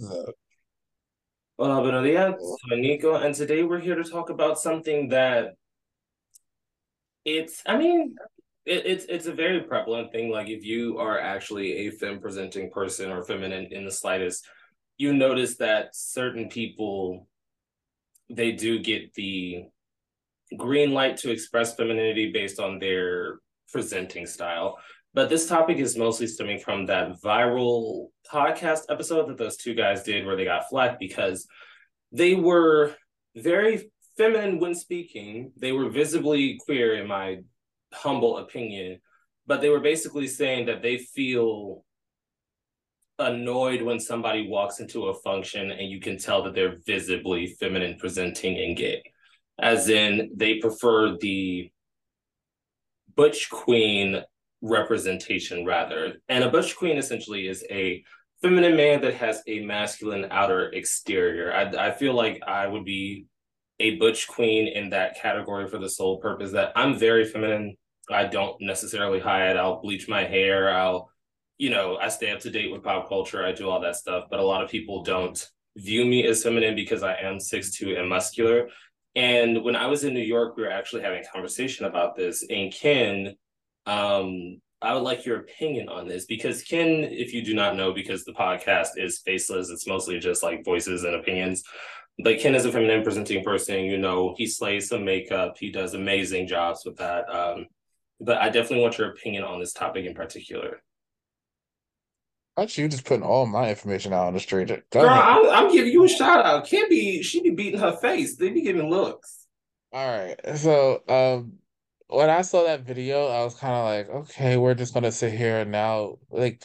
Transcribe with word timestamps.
episode. 0.00 0.34
Hola, 1.58 1.80
buenos 1.82 2.04
días. 2.04 2.34
Nico, 2.70 3.16
and 3.16 3.34
today 3.34 3.64
we're 3.64 3.80
here 3.80 3.96
to 3.96 4.04
talk 4.04 4.30
about 4.30 4.58
something 4.58 5.08
that 5.10 5.54
it's, 7.24 7.62
I 7.66 7.76
mean, 7.76 8.16
it, 8.64 8.86
it's 8.86 9.04
it's 9.06 9.26
a 9.26 9.32
very 9.32 9.60
prevalent 9.62 10.10
thing. 10.10 10.30
Like 10.30 10.48
if 10.48 10.64
you 10.64 10.98
are 10.98 11.18
actually 11.18 11.86
a 11.86 11.90
femme 11.90 12.20
presenting 12.20 12.70
person 12.70 13.10
or 13.10 13.22
feminine 13.22 13.68
in 13.72 13.84
the 13.84 13.90
slightest, 13.90 14.46
you 14.96 15.12
notice 15.12 15.56
that 15.56 15.94
certain 15.94 16.48
people 16.48 17.26
they 18.30 18.52
do 18.52 18.78
get 18.78 19.12
the 19.14 19.64
green 20.56 20.92
light 20.92 21.18
to 21.18 21.30
express 21.30 21.74
femininity 21.74 22.32
based 22.32 22.58
on 22.58 22.78
their 22.78 23.40
presenting 23.70 24.24
style. 24.24 24.78
But 25.12 25.28
this 25.28 25.48
topic 25.48 25.78
is 25.78 25.96
mostly 25.96 26.28
stemming 26.28 26.60
from 26.60 26.86
that 26.86 27.20
viral 27.20 28.08
podcast 28.30 28.82
episode 28.88 29.28
that 29.28 29.38
those 29.38 29.56
two 29.56 29.74
guys 29.74 30.04
did 30.04 30.24
where 30.24 30.36
they 30.36 30.44
got 30.44 30.68
flack 30.68 31.00
because 31.00 31.46
they 32.12 32.34
were 32.34 32.94
very 33.34 33.90
feminine 34.16 34.60
when 34.60 34.74
speaking. 34.74 35.52
They 35.56 35.72
were 35.72 35.88
visibly 35.88 36.58
queer, 36.64 36.94
in 36.94 37.08
my 37.08 37.38
humble 37.92 38.38
opinion, 38.38 39.00
but 39.46 39.60
they 39.60 39.68
were 39.68 39.80
basically 39.80 40.28
saying 40.28 40.66
that 40.66 40.82
they 40.82 40.98
feel 40.98 41.84
annoyed 43.18 43.82
when 43.82 44.00
somebody 44.00 44.48
walks 44.48 44.80
into 44.80 45.08
a 45.08 45.14
function 45.14 45.70
and 45.70 45.90
you 45.90 46.00
can 46.00 46.18
tell 46.18 46.42
that 46.44 46.54
they're 46.54 46.78
visibly 46.86 47.48
feminine 47.58 47.96
presenting 47.98 48.58
and 48.58 48.76
gay. 48.76 49.02
As 49.58 49.88
in, 49.88 50.30
they 50.34 50.58
prefer 50.58 51.16
the 51.18 51.70
butch 53.14 53.50
queen 53.50 54.22
representation 54.62 55.64
rather. 55.64 56.14
And 56.28 56.44
a 56.44 56.50
butch 56.50 56.76
queen 56.76 56.98
essentially 56.98 57.46
is 57.46 57.64
a 57.70 58.04
feminine 58.42 58.76
man 58.76 59.00
that 59.02 59.14
has 59.14 59.42
a 59.46 59.60
masculine 59.60 60.26
outer 60.30 60.70
exterior. 60.70 61.52
I, 61.52 61.88
I 61.88 61.90
feel 61.92 62.14
like 62.14 62.42
I 62.46 62.66
would 62.66 62.84
be 62.84 63.26
a 63.78 63.96
butch 63.96 64.28
queen 64.28 64.68
in 64.68 64.90
that 64.90 65.20
category 65.20 65.66
for 65.68 65.78
the 65.78 65.88
sole 65.88 66.18
purpose 66.18 66.52
that 66.52 66.72
I'm 66.76 66.98
very 66.98 67.24
feminine. 67.24 67.76
I 68.10 68.26
don't 68.26 68.60
necessarily 68.60 69.20
hide. 69.20 69.56
I'll 69.56 69.80
bleach 69.80 70.08
my 70.08 70.24
hair. 70.24 70.74
I'll, 70.74 71.10
you 71.58 71.70
know, 71.70 71.96
I 71.96 72.08
stay 72.08 72.30
up 72.30 72.40
to 72.40 72.50
date 72.50 72.72
with 72.72 72.82
pop 72.82 73.08
culture. 73.08 73.44
I 73.44 73.52
do 73.52 73.68
all 73.68 73.80
that 73.80 73.96
stuff. 73.96 74.24
But 74.30 74.40
a 74.40 74.44
lot 74.44 74.62
of 74.62 74.70
people 74.70 75.02
don't 75.02 75.46
view 75.76 76.04
me 76.04 76.26
as 76.26 76.42
feminine 76.42 76.74
because 76.74 77.02
I 77.02 77.14
am 77.14 77.38
six 77.40 77.70
two 77.70 77.96
and 77.96 78.08
muscular. 78.08 78.68
And 79.16 79.64
when 79.64 79.76
I 79.76 79.86
was 79.86 80.04
in 80.04 80.14
New 80.14 80.20
York, 80.20 80.56
we 80.56 80.62
were 80.62 80.70
actually 80.70 81.02
having 81.02 81.22
a 81.24 81.32
conversation 81.32 81.86
about 81.86 82.16
this. 82.16 82.44
And 82.48 82.72
Ken 82.72 83.34
um, 83.86 84.60
I 84.82 84.94
would 84.94 85.02
like 85.02 85.26
your 85.26 85.40
opinion 85.40 85.88
on 85.88 86.08
this 86.08 86.24
because 86.24 86.62
Ken, 86.62 86.86
if 86.88 87.34
you 87.34 87.42
do 87.42 87.54
not 87.54 87.76
know, 87.76 87.92
because 87.92 88.24
the 88.24 88.32
podcast 88.32 88.90
is 88.96 89.20
faceless, 89.20 89.68
it's 89.70 89.86
mostly 89.86 90.18
just 90.18 90.42
like 90.42 90.64
voices 90.64 91.04
and 91.04 91.14
opinions. 91.14 91.62
But 92.22 92.38
Ken 92.40 92.54
is 92.54 92.64
a 92.64 92.72
feminine 92.72 93.02
presenting 93.02 93.44
person, 93.44 93.84
you 93.84 93.98
know, 93.98 94.34
he 94.36 94.46
slays 94.46 94.88
some 94.88 95.04
makeup, 95.04 95.56
he 95.58 95.70
does 95.70 95.94
amazing 95.94 96.48
jobs 96.48 96.84
with 96.84 96.96
that. 96.96 97.28
Um, 97.28 97.66
but 98.20 98.38
I 98.38 98.46
definitely 98.46 98.82
want 98.82 98.98
your 98.98 99.10
opinion 99.10 99.44
on 99.44 99.60
this 99.60 99.72
topic 99.72 100.06
in 100.06 100.14
particular. 100.14 100.82
Actually, 102.58 102.84
you 102.84 102.88
just 102.90 103.06
putting 103.06 103.22
all 103.22 103.46
my 103.46 103.70
information 103.70 104.12
out 104.12 104.26
on 104.26 104.34
the 104.34 104.40
street. 104.40 104.68
Girl, 104.90 105.08
I'm, 105.08 105.48
I'm, 105.48 105.72
giving 105.72 105.92
you 105.92 106.04
a 106.04 106.08
shout 106.08 106.44
out. 106.44 106.66
Ken 106.66 106.88
be 106.90 107.22
she 107.22 107.42
be 107.42 107.50
beating 107.50 107.80
her 107.80 107.96
face. 107.96 108.36
They 108.36 108.50
be 108.50 108.60
giving 108.60 108.90
looks. 108.90 109.46
All 109.92 110.06
right. 110.06 110.38
So 110.56 111.02
um 111.08 111.59
when 112.10 112.30
I 112.30 112.42
saw 112.42 112.64
that 112.64 112.82
video, 112.82 113.28
I 113.28 113.44
was 113.44 113.54
kind 113.54 113.74
of 113.74 113.84
like, 113.84 114.08
okay, 114.22 114.56
we're 114.56 114.74
just 114.74 114.94
gonna 114.94 115.12
sit 115.12 115.32
here 115.32 115.58
and 115.60 115.70
now 115.70 116.16
like 116.30 116.64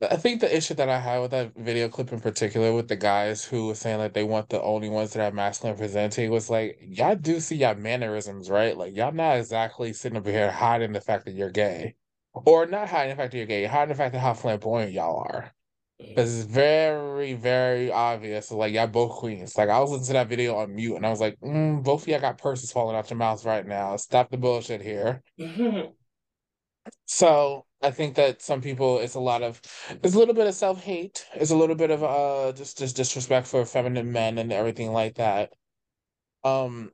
I 0.00 0.16
think 0.16 0.40
the 0.40 0.56
issue 0.56 0.74
that 0.74 0.88
I 0.88 1.00
had 1.00 1.18
with 1.20 1.32
that 1.32 1.56
video 1.56 1.88
clip 1.88 2.12
in 2.12 2.20
particular 2.20 2.72
with 2.72 2.86
the 2.88 2.96
guys 2.96 3.44
who 3.44 3.66
were 3.66 3.74
saying 3.74 3.98
like 3.98 4.14
they 4.14 4.22
want 4.24 4.48
the 4.48 4.62
only 4.62 4.88
ones 4.88 5.12
that 5.12 5.32
are 5.32 5.34
masculine 5.34 5.76
presenting 5.76 6.30
was 6.30 6.48
like, 6.50 6.78
y'all 6.82 7.16
do 7.16 7.40
see 7.40 7.56
y'all 7.56 7.74
mannerisms, 7.74 8.48
right? 8.50 8.76
Like 8.76 8.94
y'all 8.96 9.12
not 9.12 9.38
exactly 9.38 9.92
sitting 9.92 10.18
over 10.18 10.30
here 10.30 10.52
hiding 10.52 10.92
the 10.92 11.00
fact 11.00 11.24
that 11.24 11.34
you're 11.34 11.50
gay. 11.50 11.96
Or 12.34 12.66
not 12.66 12.88
hiding 12.88 13.10
the 13.10 13.16
fact 13.16 13.32
that 13.32 13.38
you're 13.38 13.46
gay, 13.46 13.64
hiding 13.64 13.88
the 13.88 13.94
fact 13.96 14.12
that 14.12 14.20
how 14.20 14.34
flamboyant 14.34 14.92
y'all 14.92 15.18
are. 15.18 15.52
Because 15.98 16.38
it's 16.38 16.48
very, 16.48 17.34
very 17.34 17.90
obvious. 17.90 18.50
Like 18.52 18.72
y'all 18.72 18.86
both 18.86 19.12
queens. 19.12 19.56
Like 19.56 19.68
I 19.68 19.80
was 19.80 19.90
listening 19.90 20.06
to 20.06 20.12
that 20.14 20.28
video 20.28 20.56
on 20.56 20.74
mute, 20.74 20.96
and 20.96 21.04
I 21.04 21.10
was 21.10 21.20
like, 21.20 21.38
mm, 21.40 21.82
both 21.82 22.02
of 22.02 22.08
y'all 22.08 22.20
got 22.20 22.38
purses 22.38 22.70
falling 22.70 22.96
out 22.96 23.10
your 23.10 23.18
mouths 23.18 23.44
right 23.44 23.66
now. 23.66 23.96
Stop 23.96 24.30
the 24.30 24.36
bullshit 24.36 24.80
here. 24.80 25.22
so 27.06 27.66
I 27.82 27.90
think 27.90 28.14
that 28.16 28.42
some 28.42 28.60
people, 28.60 28.98
it's 29.00 29.14
a 29.14 29.20
lot 29.20 29.42
of, 29.42 29.60
it's 30.02 30.14
a 30.14 30.18
little 30.18 30.34
bit 30.34 30.46
of 30.46 30.54
self 30.54 30.82
hate. 30.82 31.26
It's 31.34 31.50
a 31.50 31.56
little 31.56 31.76
bit 31.76 31.90
of 31.90 32.04
uh 32.04 32.52
just 32.52 32.78
just 32.78 32.96
disrespect 32.96 33.46
for 33.48 33.64
feminine 33.64 34.12
men 34.12 34.38
and 34.38 34.52
everything 34.52 34.92
like 34.92 35.16
that. 35.16 35.52
Um, 36.44 36.92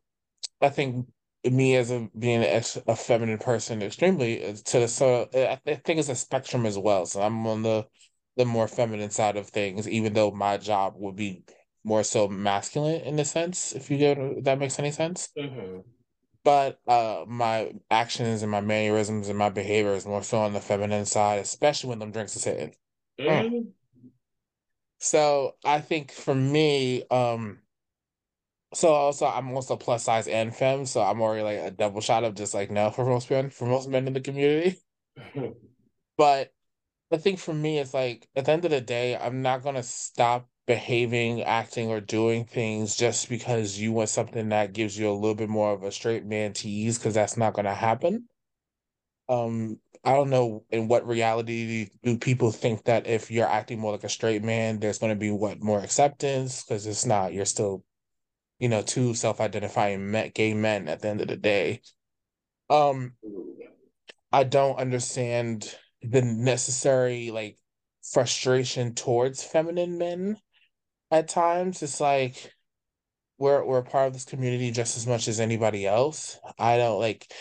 I 0.60 0.71
think 0.71 1.06
me 1.44 1.76
as 1.76 1.91
a 1.91 2.09
being 2.19 2.42
a, 2.42 2.62
a 2.86 2.97
feminine 2.97 3.38
person, 3.38 3.82
extremely 3.82 4.38
to 4.65 4.81
the 4.81 4.88
so 4.88 5.28
I 5.34 5.56
think 5.65 5.98
it's 5.98 6.09
a 6.09 6.15
spectrum 6.16 6.65
as 6.66 6.78
well. 6.78 7.06
So 7.06 7.21
I'm 7.21 7.47
on 7.47 7.62
the 7.62 7.86
the 8.37 8.45
more 8.45 8.69
feminine 8.69 9.11
side 9.11 9.37
of 9.37 9.49
things, 9.49 9.89
even 9.89 10.12
though 10.12 10.31
my 10.31 10.56
job 10.56 10.95
would 10.97 11.17
be 11.17 11.45
more 11.84 12.03
so 12.03 12.28
masculine 12.28 13.00
in 13.03 13.19
a 13.19 13.25
sense, 13.25 13.72
if 13.72 13.91
you 13.91 13.99
get 13.99 14.19
if 14.19 14.45
that 14.45 14.59
makes 14.59 14.78
any 14.78 14.91
sense. 14.91 15.31
Mm-hmm. 15.39 15.81
But 16.43 16.78
uh, 16.87 17.25
my 17.27 17.72
actions 17.91 18.43
and 18.43 18.50
my 18.50 18.61
mannerisms 18.61 19.28
and 19.28 19.39
my 19.39 19.49
behavior 19.49 19.95
is 19.95 20.06
more 20.06 20.22
so 20.22 20.39
on 20.39 20.53
the 20.53 20.61
feminine 20.61 21.06
side, 21.06 21.39
especially 21.39 21.91
when 21.91 21.99
them 21.99 22.11
drinks 22.11 22.37
is 22.37 22.45
hitting. 22.45 22.75
Mm-hmm. 23.19 23.55
Mm. 23.55 23.67
So 24.99 25.56
I 25.65 25.81
think 25.81 26.12
for 26.12 26.34
me, 26.34 27.05
um, 27.11 27.59
so 28.72 28.89
also 28.89 29.27
I'm 29.27 29.53
also 29.53 29.77
plus 29.77 30.05
size 30.05 30.27
and 30.27 30.55
femme, 30.55 30.87
so 30.87 31.03
I'm 31.03 31.21
already 31.21 31.43
like 31.43 31.59
a 31.59 31.71
double 31.71 32.01
shot 32.01 32.25
of 32.25 32.34
just 32.34 32.55
like 32.55 32.71
no 32.71 32.91
for 32.91 33.05
most 33.05 33.31
men 33.31 33.51
for 33.51 33.66
most 33.66 33.89
men 33.89 34.06
in 34.06 34.15
the 34.15 34.21
community. 34.21 34.78
but 36.16 36.53
I 37.15 37.17
think 37.17 37.39
for 37.39 37.55
me, 37.55 37.79
it's 37.79 37.95
like 37.95 38.29
at 38.35 38.45
the 38.47 38.53
end 38.53 38.65
of 38.65 38.73
the 38.73 38.81
day, 38.81 39.17
I'm 39.17 39.41
not 39.41 39.63
gonna 39.63 39.85
stop 39.85 40.49
behaving, 40.67 41.43
acting, 41.43 41.89
or 41.89 42.01
doing 42.01 42.45
things 42.45 42.97
just 42.97 43.29
because 43.29 43.79
you 43.79 43.93
want 43.93 44.09
something 44.09 44.49
that 44.49 44.73
gives 44.73 44.99
you 44.99 45.09
a 45.09 45.13
little 45.13 45.37
bit 45.37 45.49
more 45.49 45.73
of 45.73 45.85
a 45.85 45.93
straight 45.93 46.25
man 46.25 46.53
tease, 46.53 46.99
because 46.99 47.15
that's 47.15 47.37
not 47.37 47.55
gonna 47.55 47.75
happen. 47.75 48.29
Um, 49.29 49.79
I 50.03 50.13
don't 50.15 50.29
know 50.29 50.65
in 50.71 50.89
what 50.89 51.07
reality 51.07 51.89
do 52.03 52.19
people 52.19 52.51
think 52.51 52.85
that 52.85 53.07
if 53.07 53.31
you're 53.31 53.47
acting 53.47 53.79
more 53.79 53.93
like 53.93 54.05
a 54.05 54.09
straight 54.09 54.43
man, 54.43 54.81
there's 54.81 54.99
gonna 54.99 55.15
be 55.15 55.31
what 55.31 55.63
more 55.63 55.81
acceptance, 55.81 56.65
because 56.65 56.85
it's 56.87 57.07
not. 57.07 57.33
You're 57.33 57.45
still, 57.45 57.85
you 58.59 58.69
know, 58.69 58.83
two 58.83 59.15
self-identifying 59.15 60.33
gay 60.35 60.53
men 60.53 60.89
at 60.89 61.01
the 61.01 61.09
end 61.09 61.21
of 61.21 61.29
the 61.29 61.37
day. 61.37 61.81
Um, 62.69 63.13
I 64.33 64.43
don't 64.43 64.79
understand 64.79 65.75
the 66.10 66.22
necessary 66.22 67.31
like 67.31 67.59
frustration 68.03 68.94
towards 68.94 69.42
feminine 69.42 69.98
men 69.98 70.37
at 71.10 71.28
times. 71.28 71.82
It's 71.82 72.00
like 72.00 72.53
we're 73.38 73.65
we're 73.65 73.82
part 73.82 74.09
of 74.09 74.12
this 74.12 74.25
community 74.25 74.70
just 74.70 74.97
as 74.97 75.06
much 75.06 75.28
as 75.28 75.41
anybody 75.41 75.87
else. 75.87 76.38
I 76.59 76.78
don't 76.78 77.00
like 77.00 77.32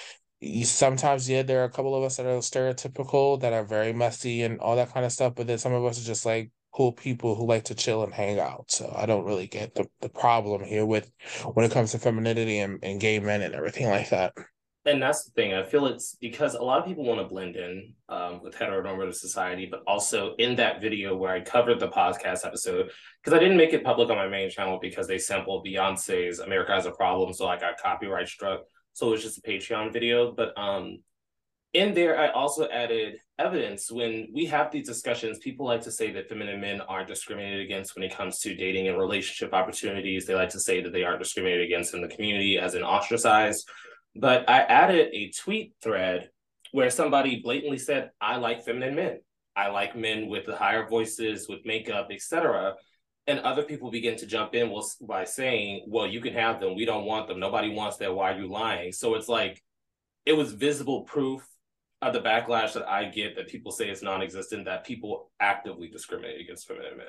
sometimes 0.64 1.30
yeah 1.30 1.42
there 1.42 1.62
are 1.62 1.66
a 1.66 1.70
couple 1.70 1.96
of 1.96 2.04
us 2.04 2.18
that 2.18 2.26
are 2.26 2.40
stereotypical 2.40 3.40
that 3.40 3.54
are 3.54 3.64
very 3.64 3.94
messy 3.94 4.44
and 4.44 4.60
all 4.60 4.76
that 4.76 4.94
kind 4.94 5.06
of 5.06 5.12
stuff 5.12 5.34
but 5.36 5.48
then 5.48 5.58
some 5.58 5.74
of 5.74 5.86
us 5.86 6.02
are 6.02 6.06
just 6.06 6.26
like 6.26 6.52
cool 6.74 6.92
people 6.92 7.36
who 7.36 7.46
like 7.46 7.64
to 7.64 7.76
chill 7.76 8.04
and 8.04 8.14
hang 8.14 8.40
out 8.40 8.66
so 8.70 8.92
i 8.98 9.06
don't 9.06 9.26
really 9.26 9.48
get 9.48 9.74
the, 9.76 9.86
the 10.02 10.10
problem 10.10 10.64
here 10.64 10.86
with 10.86 11.12
when 11.54 11.66
it 11.66 11.72
comes 11.72 11.92
to 11.92 12.00
femininity 12.00 12.60
and, 12.60 12.80
and 12.84 13.00
gay 13.00 13.20
men 13.20 13.42
and 13.42 13.54
everything 13.54 13.88
like 13.88 14.10
that 14.10 14.34
and 14.86 15.02
that's 15.02 15.24
the 15.24 15.32
thing. 15.32 15.54
I 15.54 15.64
feel 15.64 15.86
it's 15.86 16.18
because 16.20 16.56
a 16.56 16.62
lot 16.62 16.80
of 16.80 16.86
people 16.86 17.06
want 17.06 17.22
to 17.22 17.26
blend 17.26 17.56
in 17.56 17.94
um, 18.10 18.42
with 18.44 18.56
heteronormative 18.56 19.16
society, 19.16 19.66
but 19.66 19.82
also 19.88 20.36
in 20.36 20.56
that 20.58 20.82
video 20.82 21.16
where 21.16 21.32
I 21.32 21.40
covered 21.40 21.80
the 21.80 21.88
podcast 21.88 22.46
episode, 22.46 22.92
because 23.22 23.38
I 23.38 23.40
didn't 23.40 23.58
make 23.58 23.72
it 23.72 23.84
public 23.84 24.10
on 24.10 24.18
my 24.18 24.28
main 24.28 24.50
channel 24.50 24.80
because 24.82 25.08
they 25.08 25.18
sampled 25.18 25.66
Beyonce's 25.66 26.40
"America 26.40 26.74
Has 26.74 26.86
a 26.86 26.92
Problem," 26.92 27.34
so 27.34 27.48
I 27.48 27.58
got 27.58 27.82
copyright 27.82 28.28
struck. 28.28 28.62
So 28.92 29.08
it 29.08 29.12
was 29.12 29.24
just 29.24 29.38
a 29.38 29.42
Patreon 29.42 29.94
video. 29.94 30.34
But 30.34 30.58
um, 30.58 31.00
in 31.74 31.94
there, 31.94 32.20
I 32.20 32.28
also 32.28 32.68
added 32.68 33.16
evidence. 33.40 33.90
When 33.90 34.28
we 34.34 34.46
have 34.48 34.70
these 34.70 34.86
discussions, 34.86 35.40
people 35.40 35.66
like 35.66 35.82
to 35.84 35.92
say 35.92 36.12
that 36.12 36.28
feminine 36.28 36.60
men 36.60 36.82
are 36.82 37.06
discriminated 37.06 37.62
against 37.62 37.96
when 37.96 38.04
it 38.04 38.16
comes 38.16 38.40
to 38.40 38.54
dating 38.54 38.90
and 38.90 38.98
relationship 38.98 39.54
opportunities. 39.54 40.26
They 40.26 40.36
like 40.36 40.50
to 40.50 40.60
say 40.60 40.82
that 40.82 40.92
they 40.92 41.04
are 41.04 41.18
discriminated 41.18 41.66
against 41.66 41.94
in 41.94 42.02
the 42.02 42.10
community, 42.10 42.60
as 42.60 42.76
in 42.76 42.84
ostracized 42.84 43.68
but 44.16 44.50
I 44.50 44.60
added 44.60 45.10
a 45.14 45.32
tweet 45.32 45.74
thread 45.82 46.30
where 46.72 46.90
somebody 46.90 47.42
blatantly 47.42 47.78
said, 47.78 48.12
I 48.20 48.38
like 48.38 48.64
feminine 48.64 48.96
men. 48.96 49.20
I 49.56 49.70
like 49.70 49.96
men 49.96 50.28
with 50.28 50.46
the 50.46 50.56
higher 50.56 50.88
voices, 50.88 51.48
with 51.48 51.66
makeup, 51.66 52.08
etc. 52.12 52.76
And 53.28 53.40
other 53.40 53.64
people 53.64 53.92
begin 53.92 54.18
to 54.18 54.26
jump 54.26 54.56
in 54.56 54.74
by 55.02 55.24
saying, 55.24 55.86
well, 55.88 56.08
you 56.08 56.20
can 56.20 56.34
have 56.34 56.60
them. 56.60 56.76
We 56.76 56.86
don't 56.86 57.06
want 57.06 57.28
them. 57.28 57.40
Nobody 57.40 57.70
wants 57.70 57.98
that. 57.98 58.14
Why 58.14 58.34
are 58.34 58.40
you 58.40 58.48
lying? 58.48 58.92
So 58.92 59.16
it's 59.16 59.30
like, 59.30 59.62
it 60.26 60.34
was 60.34 60.54
visible 60.54 61.02
proof 61.04 61.48
of 62.02 62.14
the 62.14 62.22
backlash 62.22 62.74
that 62.74 62.88
I 62.88 63.06
get 63.06 63.36
that 63.36 63.48
people 63.48 63.72
say 63.72 63.90
is 63.90 64.02
non 64.02 64.22
existent, 64.22 64.66
that 64.66 64.86
people 64.86 65.32
actively 65.40 65.88
discriminate 65.88 66.42
against 66.42 66.68
feminine 66.68 66.98
men. 66.98 67.08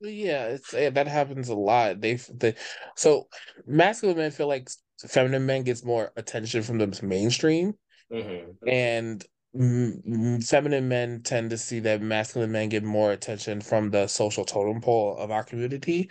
Yeah, 0.00 0.46
it's 0.46 0.72
yeah, 0.72 0.90
that 0.90 1.08
happens 1.08 1.48
a 1.48 1.54
lot. 1.54 2.00
They 2.00 2.14
they 2.32 2.54
so 2.96 3.26
masculine 3.66 4.16
men 4.16 4.30
feel 4.30 4.46
like 4.46 4.70
feminine 5.06 5.46
men 5.46 5.62
gets 5.62 5.84
more 5.84 6.12
attention 6.16 6.62
from 6.62 6.78
the 6.78 7.00
mainstream, 7.02 7.74
Mm-hmm. 8.10 8.66
and 8.66 9.24
mm, 9.54 10.48
feminine 10.48 10.88
men 10.88 11.22
tend 11.22 11.50
to 11.50 11.58
see 11.58 11.80
that 11.80 12.00
masculine 12.00 12.50
men 12.50 12.70
get 12.70 12.82
more 12.82 13.12
attention 13.12 13.60
from 13.60 13.90
the 13.90 14.06
social 14.06 14.44
totem 14.46 14.80
pole 14.80 15.16
of 15.18 15.30
our 15.30 15.44
community. 15.44 16.10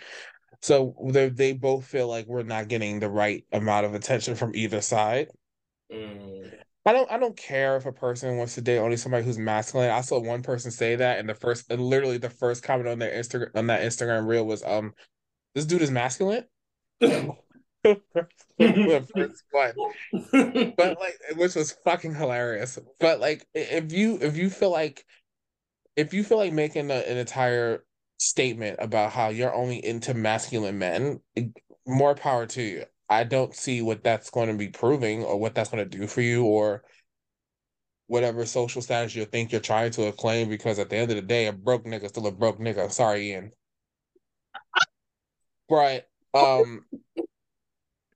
So 0.60 0.94
they 1.12 1.28
they 1.28 1.52
both 1.54 1.84
feel 1.86 2.08
like 2.08 2.26
we're 2.26 2.42
not 2.42 2.68
getting 2.68 3.00
the 3.00 3.08
right 3.08 3.44
amount 3.52 3.86
of 3.86 3.94
attention 3.94 4.34
from 4.36 4.54
either 4.54 4.80
side. 4.80 5.28
Mm. 5.92 6.52
I 6.86 6.92
don't 6.92 7.10
I 7.10 7.18
don't 7.18 7.36
care 7.36 7.76
if 7.76 7.86
a 7.86 7.92
person 7.92 8.36
wants 8.36 8.54
to 8.54 8.60
date 8.60 8.78
only 8.78 8.96
somebody 8.96 9.24
who's 9.24 9.38
masculine. 9.38 9.90
I 9.90 10.00
saw 10.00 10.20
one 10.20 10.42
person 10.42 10.70
say 10.70 10.96
that, 10.96 11.18
and 11.18 11.28
the 11.28 11.34
first, 11.34 11.70
and 11.70 11.82
literally 11.82 12.18
the 12.18 12.30
first 12.30 12.62
comment 12.62 12.88
on 12.88 12.98
their 12.98 13.12
Instagram 13.12 13.50
on 13.54 13.66
that 13.66 13.82
Instagram 13.82 14.26
reel 14.26 14.46
was, 14.46 14.62
"Um, 14.64 14.94
this 15.54 15.64
dude 15.64 15.82
is 15.82 15.90
masculine." 15.90 16.44
the 17.84 19.08
first 19.14 19.44
one, 19.50 20.74
but 20.76 20.98
like, 20.98 21.18
which 21.36 21.54
was 21.54 21.72
fucking 21.84 22.14
hilarious. 22.14 22.78
But 23.00 23.20
like, 23.20 23.46
if 23.54 23.92
you 23.92 24.18
if 24.20 24.36
you 24.36 24.50
feel 24.50 24.70
like 24.70 25.04
if 25.96 26.14
you 26.14 26.22
feel 26.22 26.38
like 26.38 26.52
making 26.52 26.90
a, 26.90 26.94
an 26.94 27.16
entire 27.16 27.84
statement 28.18 28.76
about 28.80 29.12
how 29.12 29.28
you're 29.28 29.54
only 29.54 29.84
into 29.84 30.14
masculine 30.14 30.78
men, 30.78 31.20
more 31.86 32.14
power 32.14 32.46
to 32.46 32.62
you. 32.62 32.84
I 33.08 33.24
don't 33.24 33.54
see 33.54 33.80
what 33.80 34.04
that's 34.04 34.30
going 34.30 34.48
to 34.48 34.54
be 34.54 34.68
proving 34.68 35.24
or 35.24 35.38
what 35.38 35.54
that's 35.54 35.70
going 35.70 35.88
to 35.88 35.98
do 35.98 36.06
for 36.06 36.20
you 36.20 36.44
or 36.44 36.82
whatever 38.06 38.44
social 38.44 38.82
status 38.82 39.14
you 39.14 39.24
think 39.24 39.50
you're 39.50 39.60
trying 39.60 39.90
to 39.92 40.06
acclaim 40.06 40.48
because 40.48 40.78
at 40.78 40.90
the 40.90 40.96
end 40.96 41.10
of 41.10 41.16
the 41.16 41.22
day, 41.22 41.46
a 41.46 41.52
broke 41.52 41.84
nigga 41.84 42.08
still 42.08 42.26
a 42.26 42.32
broke 42.32 42.58
nigga. 42.58 42.90
Sorry, 42.90 43.30
Ian. 43.30 43.52
Right. 45.70 46.04
Um 46.34 46.84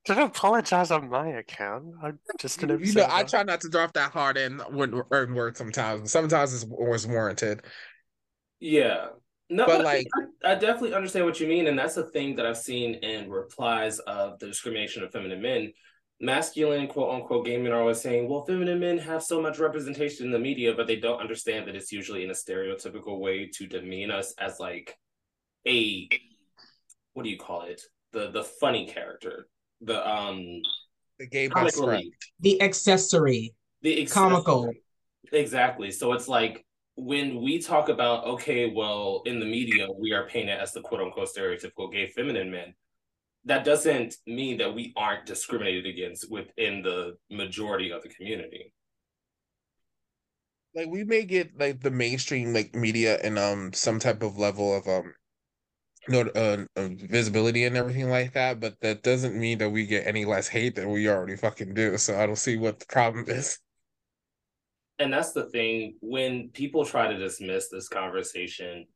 Don't 0.05 0.19
apologize 0.19 0.91
on 0.91 1.09
my 1.09 1.29
account. 1.29 1.95
I'm 2.03 2.19
just 2.39 2.63
an 2.63 2.71
you 2.71 2.75
observer. 2.77 3.07
know, 3.07 3.15
I 3.15 3.23
try 3.23 3.45
not 3.45 3.61
to 3.61 3.69
drop 3.69 3.93
that 3.93 4.11
hard 4.11 4.37
in 4.37 4.59
when 4.71 5.01
earn 5.13 5.35
words 5.35 5.59
sometimes. 5.59 6.11
Sometimes 6.11 6.53
it's 6.55 6.65
was 6.69 7.07
warranted. 7.07 7.63
Yeah. 8.59 9.09
No, 9.49 9.67
But, 9.67 9.79
but 9.79 9.85
like- 9.85 10.07
I, 10.45 10.53
I 10.53 10.55
definitely 10.55 10.95
understand 10.95 11.27
what 11.27 11.39
you 11.39 11.47
mean, 11.47 11.67
and 11.69 11.79
that's 11.79 11.97
a 11.99 12.05
thing 12.11 12.37
that 12.37 12.47
I've 12.47 12.57
seen 12.57 12.95
in 12.95 13.31
replies 13.31 13.99
of 14.01 14.39
the 14.39 14.47
discrimination 14.47 15.03
of 15.05 15.13
feminine 15.13 15.43
men. 15.43 15.73
Masculine, 16.21 16.87
quote 16.89 17.15
unquote, 17.15 17.45
gay 17.47 17.59
men 17.59 17.73
are 17.73 17.81
always 17.81 18.01
saying, 18.01 18.29
"Well, 18.29 18.45
feminine 18.47 18.79
men 18.79 18.97
have 18.99 19.23
so 19.25 19.41
much 19.43 19.59
representation 19.59 20.25
in 20.27 20.33
the 20.33 20.39
media," 20.39 20.73
but 20.73 20.87
they 20.87 20.97
don't 20.97 21.21
understand 21.21 21.67
that 21.67 21.75
it's 21.75 21.91
usually 21.93 22.23
in 22.25 22.31
a 22.31 22.33
stereotypical 22.35 23.19
way 23.19 23.49
to 23.55 23.67
demean 23.67 24.11
us 24.13 24.33
as 24.39 24.59
like 24.61 24.97
a 25.67 26.09
what 27.15 27.25
do 27.25 27.29
you 27.29 27.39
call 27.39 27.63
it? 27.63 27.83
The 28.13 28.31
the 28.31 28.45
funny 28.45 28.87
character, 28.87 29.49
the 29.83 30.09
um 30.09 30.63
The 31.19 31.27
gay 31.27 31.49
best 31.49 31.77
friend. 31.77 32.05
The 32.41 32.61
accessory. 32.63 33.55
the 33.83 34.07
Comical. 34.07 34.73
Exactly. 35.33 35.91
So 35.91 36.13
it's 36.13 36.29
like 36.29 36.65
when 36.97 37.43
we 37.43 37.59
talk 37.59 37.89
about, 37.89 38.25
okay, 38.25 38.71
well, 38.71 39.23
in 39.25 39.41
the 39.41 39.47
media, 39.47 39.87
we 39.99 40.13
are 40.13 40.27
painted 40.29 40.59
as 40.59 40.73
the 40.73 40.81
quote 40.81 41.01
unquote 41.01 41.29
stereotypical 41.29 41.93
gay 41.93 42.09
feminine 42.09 42.51
men. 42.51 42.75
That 43.45 43.65
doesn't 43.65 44.17
mean 44.27 44.59
that 44.59 44.75
we 44.75 44.93
aren't 44.97 45.27
discriminated 45.27 45.87
against 45.87 46.31
within 46.31 46.83
the 46.83 47.17
majority 47.31 47.91
of 47.91 48.03
the 48.03 48.09
community. 48.09 48.73
Like 50.75 50.89
we 50.89 51.05
may 51.05 51.25
get 51.25 51.59
like 51.59 51.81
the 51.81 51.91
mainstream 51.91 52.55
like 52.55 52.75
media 52.75 53.19
and 53.23 53.39
um 53.39 53.73
some 53.73 53.99
type 53.99 54.23
of 54.23 54.39
level 54.39 54.75
of 54.75 54.87
um 54.87 55.13
know 56.09 56.31
uh, 56.35 56.65
uh, 56.77 56.89
visibility 56.93 57.65
and 57.65 57.77
everything 57.77 58.09
like 58.09 58.33
that, 58.33 58.61
but 58.61 58.81
that 58.81 59.03
doesn't 59.03 59.39
mean 59.39 59.59
that 59.59 59.71
we 59.71 59.87
get 59.87 60.07
any 60.07 60.25
less 60.25 60.49
hate 60.49 60.75
than 60.75 60.91
we 60.91 61.09
already 61.09 61.37
fucking 61.37 61.75
do. 61.75 61.97
So 61.99 62.19
I 62.19 62.27
don't 62.27 62.37
see 62.37 62.57
what 62.57 62.81
the 62.81 62.87
problem 62.87 63.25
is. 63.29 63.59
And 64.99 65.13
that's 65.13 65.33
the 65.33 65.47
thing 65.47 65.97
when 66.01 66.51
people 66.51 66.85
try 66.85 67.09
to 67.09 67.19
dismiss 67.19 67.69
this 67.69 67.89
conversation, 67.89 68.87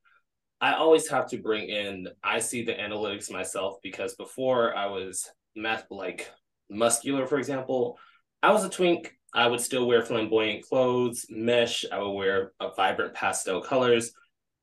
I 0.61 0.75
always 0.75 1.09
have 1.09 1.29
to 1.31 1.39
bring 1.39 1.69
in 1.69 2.09
I 2.23 2.39
see 2.39 2.65
the 2.65 2.75
analytics 2.75 3.31
myself 3.31 3.77
because 3.83 4.15
before 4.15 4.75
I 4.75 4.87
was 4.87 5.29
math 5.55 5.87
like 5.91 6.31
muscular, 6.71 7.27
for 7.27 7.39
example, 7.39 7.99
I 8.43 8.53
was 8.53 8.65
a 8.65 8.71
twink. 8.71 9.13
I 9.35 9.49
would 9.49 9.61
still 9.61 9.87
wear 9.87 10.03
flamboyant 10.03 10.65
clothes, 10.65 11.27
mesh, 11.29 11.85
I 11.93 11.99
would 11.99 12.13
wear 12.13 12.53
vibrant 12.75 13.13
pastel 13.13 13.61
colors. 13.61 14.13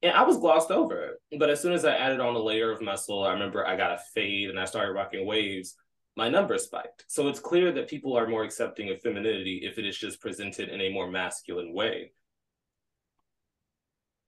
And 0.03 0.11
I 0.11 0.21
was 0.23 0.37
glossed 0.37 0.69
over. 0.69 1.17
But 1.39 1.49
as 1.49 1.61
soon 1.61 1.73
as 1.73 1.85
I 1.85 1.95
added 1.95 2.19
on 2.19 2.35
a 2.35 2.39
layer 2.39 2.71
of 2.71 2.81
muscle, 2.81 3.23
I 3.23 3.33
remember 3.33 3.65
I 3.65 3.75
got 3.75 3.93
a 3.93 4.01
fade 4.13 4.49
and 4.49 4.59
I 4.59 4.65
started 4.65 4.91
rocking 4.91 5.25
waves 5.25 5.75
my 6.15 6.29
numbers 6.29 6.65
spiked. 6.65 7.05
So 7.07 7.27
it's 7.27 7.39
clear 7.39 7.71
that 7.71 7.89
people 7.89 8.15
are 8.15 8.27
more 8.27 8.43
accepting 8.43 8.89
of 8.89 9.01
femininity 9.01 9.61
if 9.63 9.77
it 9.77 9.85
is 9.85 9.97
just 9.97 10.21
presented 10.21 10.69
in 10.69 10.81
a 10.81 10.89
more 10.89 11.09
masculine 11.09 11.73
way. 11.73 12.11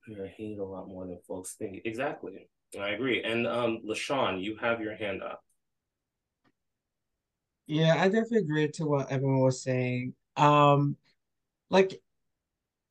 You're 0.07 0.27
hated 0.27 0.59
a 0.59 0.65
lot 0.65 0.87
more 0.87 1.05
than 1.05 1.19
folks 1.27 1.55
think. 1.55 1.81
Exactly. 1.85 2.49
I 2.79 2.89
agree. 2.89 3.23
And 3.23 3.47
um 3.47 3.81
LaShawn, 3.87 4.41
you 4.41 4.57
have 4.57 4.81
your 4.81 4.95
hand 4.95 5.21
up. 5.23 5.41
Yeah, 7.67 7.95
I 7.97 8.05
definitely 8.05 8.39
agree 8.39 8.67
to 8.73 8.85
what 8.85 9.11
everyone 9.11 9.39
was 9.41 9.63
saying. 9.63 10.13
Um, 10.37 10.97
like 11.71 11.99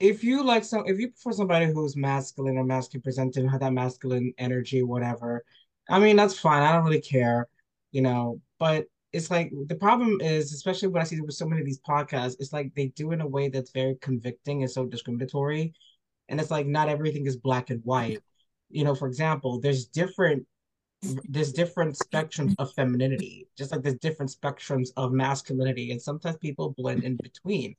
if 0.05 0.23
you 0.23 0.45
like 0.45 0.65
some 0.65 0.85
if 0.87 0.99
you 0.99 1.09
prefer 1.09 1.33
somebody 1.33 1.67
who's 1.67 1.97
masculine 1.97 2.59
or 2.59 2.65
masculine 2.65 3.03
presenting, 3.03 3.49
have 3.49 3.61
that 3.61 3.73
masculine 3.73 4.35
energy, 4.39 4.83
whatever, 4.83 5.45
I 5.89 5.99
mean 5.99 6.17
that's 6.17 6.39
fine. 6.39 6.62
I 6.62 6.73
don't 6.73 6.85
really 6.85 7.01
care, 7.01 7.49
you 7.91 8.03
know, 8.03 8.41
but 8.59 8.87
it's 9.12 9.31
like 9.31 9.51
the 9.69 9.77
problem 9.77 10.21
is, 10.21 10.53
especially 10.53 10.89
when 10.89 11.01
I 11.01 11.05
see 11.05 11.21
with 11.21 11.35
so 11.35 11.47
many 11.47 11.62
of 11.62 11.67
these 11.67 11.81
podcasts, 11.81 12.37
it's 12.39 12.53
like 12.53 12.75
they 12.75 12.89
do 12.89 13.12
in 13.12 13.23
a 13.23 13.27
way 13.27 13.49
that's 13.49 13.71
very 13.71 13.97
convicting 14.03 14.62
and 14.62 14.71
so 14.71 14.85
discriminatory. 14.85 15.73
And 16.29 16.39
it's 16.41 16.51
like 16.51 16.67
not 16.67 16.89
everything 16.89 17.27
is 17.27 17.37
black 17.37 17.71
and 17.71 17.81
white. 17.85 18.19
You 18.71 18.85
know, 18.85 18.95
for 18.95 19.09
example, 19.09 19.61
there's 19.61 19.87
different 19.87 20.47
there's 21.29 21.53
different 21.53 21.97
spectrums 21.99 22.55
of 22.59 22.73
femininity, 22.75 23.47
just 23.56 23.73
like 23.73 23.83
there's 23.83 23.99
different 23.99 24.35
spectrums 24.39 24.89
of 24.97 25.12
masculinity, 25.12 25.93
and 25.93 26.01
sometimes 26.01 26.37
people 26.39 26.75
blend 26.77 27.05
in 27.05 27.17
between. 27.17 27.77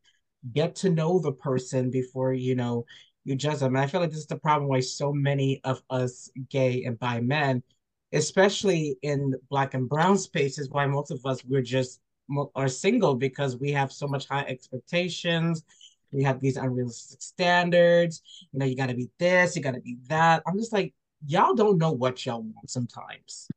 Get 0.54 0.76
to 0.78 0.90
know 0.90 1.20
the 1.20 1.32
person 1.32 1.90
before 1.90 2.34
you 2.34 2.56
know 2.56 2.86
you 3.24 3.36
judge 3.36 3.60
them. 3.60 3.76
And 3.76 3.84
I 3.84 3.88
feel 3.88 4.02
like 4.02 4.12
this 4.12 4.20
is 4.20 4.28
the 4.28 4.38
problem 4.38 4.70
why 4.70 4.80
so 4.80 5.12
many 5.12 5.62
of 5.64 5.82
us 5.90 6.30
gay 6.50 6.84
and 6.84 7.00
bi 7.00 7.20
men, 7.20 7.64
especially 8.14 8.98
in 9.02 9.34
black 9.50 9.74
and 9.74 9.90
brown 9.90 10.18
spaces, 10.18 10.70
why 10.70 10.86
most 10.86 11.12
of 11.12 11.26
us 11.26 11.44
we're 11.46 11.62
just 11.62 12.00
are 12.56 12.68
single 12.68 13.16
because 13.16 13.58
we 13.58 13.72
have 13.72 13.92
so 13.92 14.08
much 14.08 14.28
high 14.28 14.46
expectations. 14.48 15.64
We 16.12 16.24
have 16.24 16.40
these 16.40 16.58
unrealistic 16.58 17.22
standards. 17.22 18.22
You 18.52 18.60
know, 18.60 18.66
you 18.66 18.76
got 18.76 18.88
to 18.88 18.96
be 18.96 19.10
this, 19.20 19.56
you 19.56 19.62
got 19.62 19.74
to 19.74 19.82
be 19.82 19.98
that. 20.08 20.44
I'm 20.48 20.58
just 20.58 20.74
like, 20.74 20.94
y'all 21.26 21.54
don't 21.54 21.78
know 21.78 21.92
what 21.92 22.26
y'all 22.26 22.42
want 22.42 22.70
sometimes. 22.70 23.48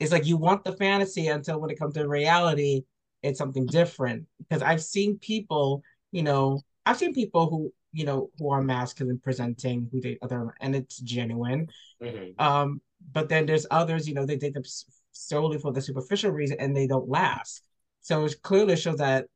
It's 0.00 0.12
like 0.12 0.26
you 0.26 0.36
want 0.36 0.64
the 0.64 0.72
fantasy 0.72 1.28
until 1.28 1.60
when 1.60 1.70
it 1.70 1.78
comes 1.78 1.94
to 1.94 2.08
reality, 2.08 2.84
it's 3.22 3.38
something 3.38 3.66
different. 3.66 4.26
Because 4.38 4.62
I've 4.62 4.82
seen 4.82 5.18
people, 5.18 5.82
you 6.12 6.22
know, 6.22 6.60
I've 6.86 6.98
seen 6.98 7.14
people 7.14 7.48
who, 7.50 7.72
you 7.92 8.04
know, 8.04 8.30
who 8.38 8.50
are 8.50 8.62
masculine 8.62 9.18
presenting, 9.18 9.88
who 9.92 10.00
date 10.00 10.18
other, 10.22 10.54
and 10.60 10.74
it's 10.74 10.98
genuine. 10.98 11.68
Mhm. 12.02 12.40
Um, 12.40 12.80
but 13.12 13.28
then 13.28 13.46
there's 13.46 13.66
others, 13.70 14.08
you 14.08 14.14
know, 14.14 14.26
they 14.26 14.36
date 14.36 14.54
them 14.54 14.64
solely 15.12 15.58
for 15.58 15.72
the 15.72 15.80
superficial 15.80 16.30
reason 16.30 16.56
and 16.60 16.76
they 16.76 16.86
don't 16.86 17.08
last. 17.08 17.62
So 18.00 18.24
it 18.24 18.42
clearly 18.42 18.76
shows 18.76 18.98
that 18.98 19.26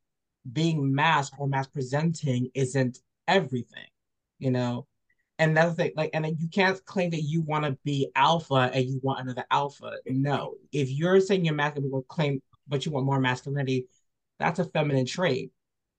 being 0.51 0.93
masked 0.93 1.35
or 1.39 1.47
masc 1.47 1.71
presenting 1.71 2.49
isn't 2.53 2.99
everything, 3.27 3.87
you 4.39 4.51
know. 4.51 4.87
And 5.39 5.51
another 5.51 5.73
thing, 5.73 5.91
like, 5.95 6.11
and 6.13 6.25
you 6.39 6.47
can't 6.47 6.83
claim 6.85 7.09
that 7.11 7.21
you 7.21 7.41
want 7.41 7.65
to 7.65 7.77
be 7.83 8.09
alpha 8.15 8.69
and 8.73 8.85
you 8.85 8.99
want 9.01 9.21
another 9.21 9.45
alpha. 9.49 9.93
No, 10.05 10.55
if 10.71 10.91
you're 10.91 11.19
saying 11.19 11.43
you're 11.43 11.55
masculine, 11.55 11.91
will 11.91 12.03
claim, 12.03 12.41
but 12.67 12.85
you 12.85 12.91
want 12.91 13.05
more 13.05 13.19
masculinity, 13.19 13.87
that's 14.39 14.59
a 14.59 14.65
feminine 14.65 15.05
trait, 15.05 15.51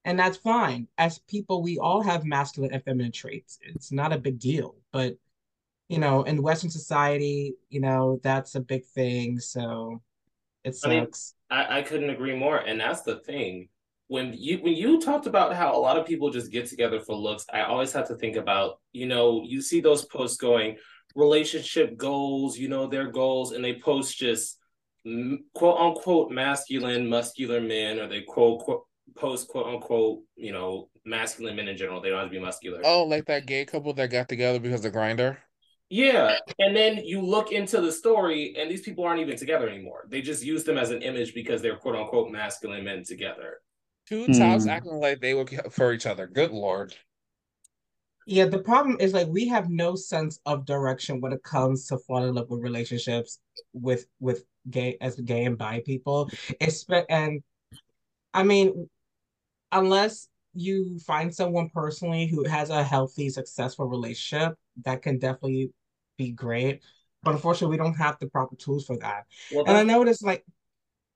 and 0.04 0.18
that's 0.18 0.36
fine. 0.36 0.88
As 0.98 1.18
people, 1.18 1.62
we 1.62 1.78
all 1.78 2.02
have 2.02 2.24
masculine 2.24 2.72
and 2.72 2.84
feminine 2.84 3.12
traits. 3.12 3.58
It's 3.62 3.90
not 3.92 4.12
a 4.12 4.18
big 4.18 4.38
deal, 4.38 4.76
but 4.92 5.16
you 5.88 5.98
know, 5.98 6.22
in 6.22 6.42
Western 6.42 6.70
society, 6.70 7.54
you 7.68 7.80
know, 7.80 8.18
that's 8.22 8.54
a 8.54 8.60
big 8.60 8.86
thing. 8.86 9.38
So 9.38 10.00
it 10.64 10.74
I 10.84 10.88
mean, 10.88 11.04
sucks. 11.04 11.34
I, 11.50 11.78
I 11.78 11.82
couldn't 11.82 12.10
agree 12.10 12.36
more. 12.36 12.56
And 12.56 12.80
that's 12.80 13.02
the 13.02 13.16
thing. 13.16 13.68
When 14.08 14.34
you 14.34 14.58
when 14.58 14.74
you 14.74 15.00
talked 15.00 15.26
about 15.26 15.54
how 15.54 15.74
a 15.74 15.80
lot 15.80 15.96
of 15.96 16.06
people 16.06 16.30
just 16.30 16.52
get 16.52 16.66
together 16.66 17.00
for 17.00 17.16
looks, 17.16 17.46
I 17.52 17.62
always 17.62 17.92
have 17.92 18.08
to 18.08 18.16
think 18.16 18.36
about, 18.36 18.80
you 18.92 19.06
know, 19.06 19.42
you 19.44 19.62
see 19.62 19.80
those 19.80 20.04
posts 20.04 20.36
going 20.36 20.76
relationship 21.14 21.96
goals, 21.96 22.58
you 22.58 22.68
know, 22.68 22.86
their 22.86 23.10
goals, 23.10 23.52
and 23.52 23.64
they 23.64 23.74
post 23.74 24.18
just 24.18 24.58
quote 25.54 25.78
unquote 25.78 26.30
masculine, 26.30 27.08
muscular 27.08 27.60
men, 27.60 27.98
or 27.98 28.08
they 28.08 28.22
quote, 28.22 28.60
quote 28.60 28.84
post 29.16 29.48
quote 29.48 29.66
unquote, 29.66 30.20
you 30.36 30.52
know, 30.52 30.88
masculine 31.04 31.56
men 31.56 31.68
in 31.68 31.76
general. 31.76 32.00
They 32.00 32.10
don't 32.10 32.20
have 32.20 32.28
to 32.28 32.34
be 32.34 32.40
muscular. 32.40 32.80
Oh, 32.84 33.04
like 33.04 33.26
that 33.26 33.46
gay 33.46 33.64
couple 33.64 33.92
that 33.94 34.10
got 34.10 34.28
together 34.28 34.58
because 34.58 34.84
of 34.84 34.92
Grindr. 34.92 35.36
Yeah, 35.90 36.38
and 36.58 36.74
then 36.74 37.04
you 37.04 37.20
look 37.20 37.52
into 37.52 37.80
the 37.80 37.92
story, 37.92 38.54
and 38.58 38.70
these 38.70 38.80
people 38.80 39.04
aren't 39.04 39.20
even 39.20 39.36
together 39.36 39.68
anymore. 39.68 40.06
They 40.08 40.22
just 40.22 40.42
use 40.42 40.64
them 40.64 40.78
as 40.78 40.90
an 40.90 41.02
image 41.02 41.34
because 41.34 41.62
they're 41.62 41.76
quote 41.76 41.94
unquote 41.94 42.32
masculine 42.32 42.84
men 42.84 43.04
together. 43.04 43.58
Two 44.08 44.26
tops 44.26 44.64
Hmm. 44.64 44.70
acting 44.70 44.98
like 45.00 45.20
they 45.20 45.34
were 45.34 45.46
for 45.70 45.92
each 45.92 46.06
other. 46.06 46.26
Good 46.26 46.50
lord. 46.50 46.94
Yeah, 48.26 48.46
the 48.46 48.58
problem 48.58 48.96
is 49.00 49.12
like 49.12 49.28
we 49.28 49.48
have 49.48 49.68
no 49.68 49.94
sense 49.94 50.40
of 50.46 50.64
direction 50.64 51.20
when 51.20 51.32
it 51.32 51.42
comes 51.42 51.86
to 51.88 51.98
falling 51.98 52.30
in 52.30 52.34
love 52.34 52.48
with 52.48 52.62
relationships 52.62 53.38
with 53.74 54.06
with 54.20 54.44
gay 54.70 54.96
as 55.00 55.16
gay 55.20 55.44
and 55.44 55.58
bi 55.58 55.82
people. 55.84 56.30
Espe- 56.60 57.04
and 57.10 57.42
I 58.32 58.42
mean, 58.42 58.88
unless 59.74 60.28
you 60.54 60.98
find 61.00 61.34
someone 61.34 61.68
personally 61.74 62.26
who 62.26 62.44
has 62.44 62.70
a 62.70 62.82
healthy, 62.82 63.28
successful 63.28 63.86
relationship, 63.86 64.54
that 64.84 65.02
can 65.02 65.18
definitely 65.18 65.72
be 66.16 66.30
great. 66.30 66.82
But 67.22 67.34
unfortunately, 67.34 67.76
we 67.76 67.82
don't 67.82 67.94
have 67.96 68.18
the 68.20 68.28
proper 68.28 68.54
tools 68.56 68.86
for 68.86 68.96
that. 68.98 69.24
Well, 69.52 69.64
And 69.66 69.70
I 69.76 69.80
that's- 69.82 69.96
noticed 69.96 70.24
like 70.24 70.44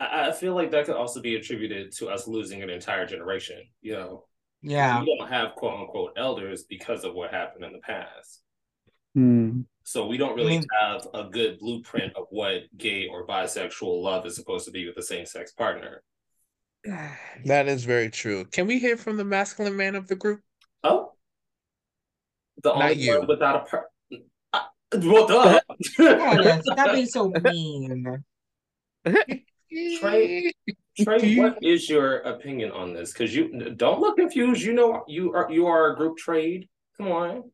I 0.01 0.29
I 0.29 0.33
feel 0.33 0.55
like 0.55 0.71
that 0.73 0.87
could 0.87 0.97
also 0.97 1.21
be 1.21 1.37
attributed 1.37 1.93
to 1.99 2.09
us 2.09 2.27
losing 2.29 2.63
an 2.63 2.71
entire 2.71 3.07
generation. 3.07 3.61
You 3.81 3.93
know, 3.95 4.25
yeah, 4.63 5.01
we 5.01 5.17
don't 5.19 5.29
have 5.29 5.55
quote 5.55 5.81
unquote 5.81 6.13
elders 6.17 6.65
because 6.65 7.05
of 7.05 7.15
what 7.15 7.31
happened 7.33 7.65
in 7.65 7.73
the 7.73 7.81
past. 7.81 8.43
Hmm. 9.15 9.63
So 9.85 10.07
we 10.07 10.17
don't 10.19 10.37
really 10.37 10.57
I 10.57 10.59
mean- 10.61 10.67
have 10.81 11.09
a 11.15 11.25
good 11.25 11.59
blueprint 11.59 12.15
of 12.17 12.27
what 12.31 12.63
gay 12.77 13.07
or 13.09 13.27
bisexual 13.27 14.03
love 14.03 14.27
is 14.27 14.35
supposed 14.37 14.65
to 14.67 14.71
be 14.71 14.87
with 14.87 14.97
a 14.99 15.03
same 15.03 15.27
sex 15.27 15.53
partner. 15.53 16.03
That 17.45 17.69
is 17.69 17.85
very 17.85 18.11
true. 18.11 18.45
Can 18.47 18.67
we 18.67 18.79
hear 18.79 18.97
from 18.97 19.17
the 19.17 19.25
masculine 19.25 19.77
man 19.77 19.95
of 19.95 20.09
the 20.09 20.17
group? 20.17 20.41
Oh, 20.83 21.13
the 22.63 22.71
Not 22.71 22.83
only 22.83 22.95
you. 22.95 23.19
one 23.19 23.29
without 23.29 23.57
a 23.57 23.71
part. 23.71 23.87
Uh, 24.53 24.61
well, 24.95 25.27
duh. 25.27 25.61
yeah, 25.99 26.61
stop 26.63 26.93
being 26.93 27.07
so 27.07 27.31
mean. 27.43 28.25
Trey, 29.07 30.53
Trey, 31.01 31.37
what 31.37 31.59
is 31.63 31.89
your 31.89 32.19
opinion 32.19 32.73
on 32.73 32.95
this? 32.95 33.13
Because 33.13 33.35
you 33.35 33.75
don't 33.77 34.01
look 34.01 34.17
confused. 34.17 34.63
You 34.63 34.73
know 34.73 35.05
you 35.07 35.33
are 35.35 35.51
you 35.51 35.67
are 35.67 35.93
a 35.93 35.97
group 35.97 36.17
trade. 36.17 36.69
Come 36.97 37.13
on. 37.13 37.51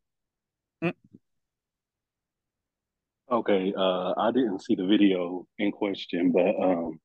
Okay, 3.31 3.73
uh, 3.77 4.13
I 4.17 4.31
didn't 4.33 4.63
see 4.63 4.75
the 4.75 4.87
video 4.87 5.47
in 5.59 5.73
question, 5.73 6.31
but 6.31 6.55
um, 6.63 7.01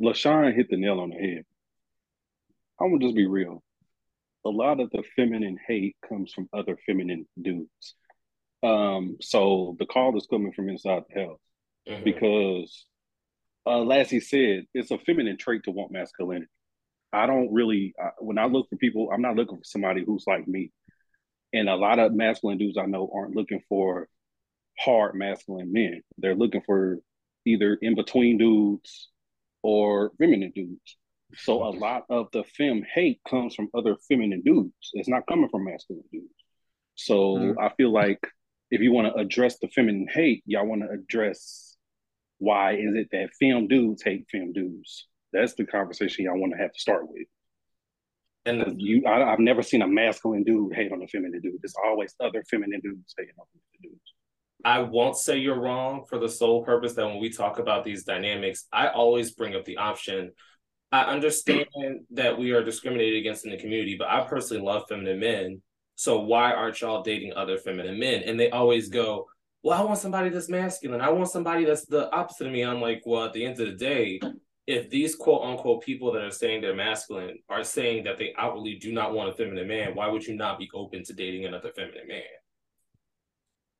LaShawn 0.00 0.54
hit 0.54 0.68
the 0.70 0.76
nail 0.76 1.00
on 1.00 1.10
the 1.10 1.16
head. 1.16 1.44
I'm 2.80 2.90
gonna 2.90 3.04
just 3.04 3.16
be 3.16 3.26
real. 3.26 3.62
A 4.44 4.50
lot 4.50 4.80
of 4.80 4.90
the 4.90 5.02
feminine 5.16 5.58
hate 5.66 5.96
comes 6.08 6.32
from 6.32 6.48
other 6.52 6.78
feminine 6.86 7.26
dudes. 7.40 7.94
Um, 8.62 9.16
so 9.20 9.76
the 9.78 9.86
call 9.86 10.16
is 10.16 10.26
coming 10.30 10.52
from 10.52 10.68
inside 10.68 11.02
the 11.08 11.20
house 11.20 11.40
Mhm. 11.86 12.04
because, 12.04 12.86
uh, 13.66 13.80
Lassie 13.80 14.20
said 14.20 14.66
it's 14.74 14.90
a 14.90 14.98
feminine 14.98 15.36
trait 15.36 15.64
to 15.64 15.70
want 15.70 15.92
masculinity. 15.92 16.50
I 17.12 17.26
don't 17.26 17.52
really, 17.52 17.94
I, 17.98 18.10
when 18.18 18.38
I 18.38 18.46
look 18.46 18.68
for 18.68 18.76
people, 18.76 19.10
I'm 19.10 19.22
not 19.22 19.36
looking 19.36 19.58
for 19.58 19.64
somebody 19.64 20.04
who's 20.04 20.26
like 20.26 20.46
me. 20.46 20.72
And 21.52 21.68
a 21.68 21.76
lot 21.76 21.98
of 21.98 22.14
masculine 22.14 22.58
dudes 22.58 22.76
I 22.76 22.86
know 22.86 23.10
aren't 23.12 23.34
looking 23.34 23.62
for 23.68 24.08
hard 24.78 25.14
masculine 25.14 25.72
men. 25.72 26.02
They're 26.18 26.34
looking 26.34 26.60
for 26.60 27.00
either 27.44 27.74
in 27.74 27.94
between 27.94 28.38
dudes 28.38 29.10
or 29.62 30.12
feminine 30.18 30.52
dudes. 30.54 30.96
So 31.36 31.62
a 31.62 31.70
lot 31.70 32.04
of 32.08 32.28
the 32.32 32.42
fem 32.44 32.82
hate 32.94 33.20
comes 33.28 33.54
from 33.54 33.68
other 33.74 33.96
feminine 34.08 34.42
dudes. 34.42 34.90
It's 34.94 35.08
not 35.08 35.26
coming 35.26 35.48
from 35.50 35.64
masculine 35.64 36.04
dudes. 36.10 36.32
So 36.94 37.36
Mm. 37.36 37.56
I 37.60 37.68
feel 37.76 37.92
like 37.92 38.20
if 38.70 38.80
you 38.80 38.92
want 38.92 39.12
to 39.14 39.20
address 39.20 39.58
the 39.58 39.68
feminine 39.68 40.08
hate, 40.12 40.42
y'all 40.46 40.66
want 40.66 40.82
to 40.82 40.90
address 40.90 41.76
why 42.38 42.74
is 42.74 42.94
it 42.94 43.08
that 43.12 43.30
fem 43.38 43.66
dudes 43.68 44.02
hate 44.02 44.26
fem 44.30 44.52
dudes? 44.52 45.06
That's 45.32 45.54
the 45.54 45.66
conversation 45.66 46.24
y'all 46.24 46.38
want 46.38 46.52
to 46.54 46.58
have 46.58 46.72
to 46.72 46.80
start 46.80 47.08
with. 47.08 47.26
And 48.46 48.80
you, 48.80 49.04
I, 49.06 49.30
I've 49.32 49.40
never 49.40 49.62
seen 49.62 49.82
a 49.82 49.86
masculine 49.88 50.44
dude 50.44 50.74
hate 50.74 50.92
on 50.92 51.02
a 51.02 51.06
feminine 51.08 51.40
dude. 51.42 51.60
There's 51.60 51.74
always 51.84 52.14
other 52.20 52.42
feminine 52.44 52.80
dudes 52.80 53.14
hating 53.18 53.34
on 53.38 53.44
feminine 53.52 53.92
dudes. 53.92 54.14
I 54.64 54.80
won't 54.80 55.16
say 55.16 55.38
you're 55.38 55.60
wrong 55.60 56.04
for 56.08 56.18
the 56.18 56.28
sole 56.28 56.64
purpose 56.64 56.94
that 56.94 57.06
when 57.06 57.18
we 57.18 57.30
talk 57.30 57.58
about 57.58 57.84
these 57.84 58.04
dynamics, 58.04 58.66
I 58.72 58.88
always 58.88 59.30
bring 59.32 59.54
up 59.54 59.64
the 59.64 59.76
option. 59.76 60.32
I 60.90 61.02
understand 61.02 61.66
that 62.12 62.38
we 62.38 62.52
are 62.52 62.64
discriminated 62.64 63.20
against 63.20 63.44
in 63.44 63.50
the 63.50 63.58
community, 63.58 63.96
but 63.96 64.08
I 64.08 64.22
personally 64.22 64.62
love 64.62 64.84
feminine 64.88 65.20
men. 65.20 65.62
So 65.94 66.20
why 66.20 66.52
aren't 66.52 66.80
y'all 66.80 67.02
dating 67.02 67.34
other 67.34 67.58
feminine 67.58 67.98
men? 67.98 68.22
And 68.22 68.38
they 68.38 68.50
always 68.50 68.88
go, 68.88 69.26
Well, 69.62 69.78
I 69.78 69.84
want 69.84 69.98
somebody 69.98 70.28
that's 70.30 70.48
masculine. 70.48 71.00
I 71.00 71.10
want 71.10 71.30
somebody 71.30 71.64
that's 71.64 71.86
the 71.86 72.10
opposite 72.12 72.46
of 72.46 72.52
me. 72.52 72.64
I'm 72.64 72.80
like, 72.80 73.02
Well, 73.04 73.24
at 73.24 73.32
the 73.32 73.44
end 73.44 73.60
of 73.60 73.66
the 73.66 73.76
day, 73.76 74.20
if 74.66 74.90
these 74.90 75.14
quote 75.14 75.44
unquote 75.44 75.82
people 75.82 76.12
that 76.12 76.22
are 76.22 76.30
saying 76.30 76.60
they're 76.60 76.74
masculine 76.74 77.38
are 77.48 77.64
saying 77.64 78.04
that 78.04 78.18
they 78.18 78.34
outwardly 78.36 78.74
do 78.74 78.92
not 78.92 79.14
want 79.14 79.30
a 79.30 79.32
feminine 79.32 79.68
man, 79.68 79.94
why 79.94 80.08
would 80.08 80.26
you 80.26 80.36
not 80.36 80.58
be 80.58 80.68
open 80.74 81.04
to 81.04 81.12
dating 81.12 81.44
another 81.46 81.70
feminine 81.70 82.08
man? 82.08 82.22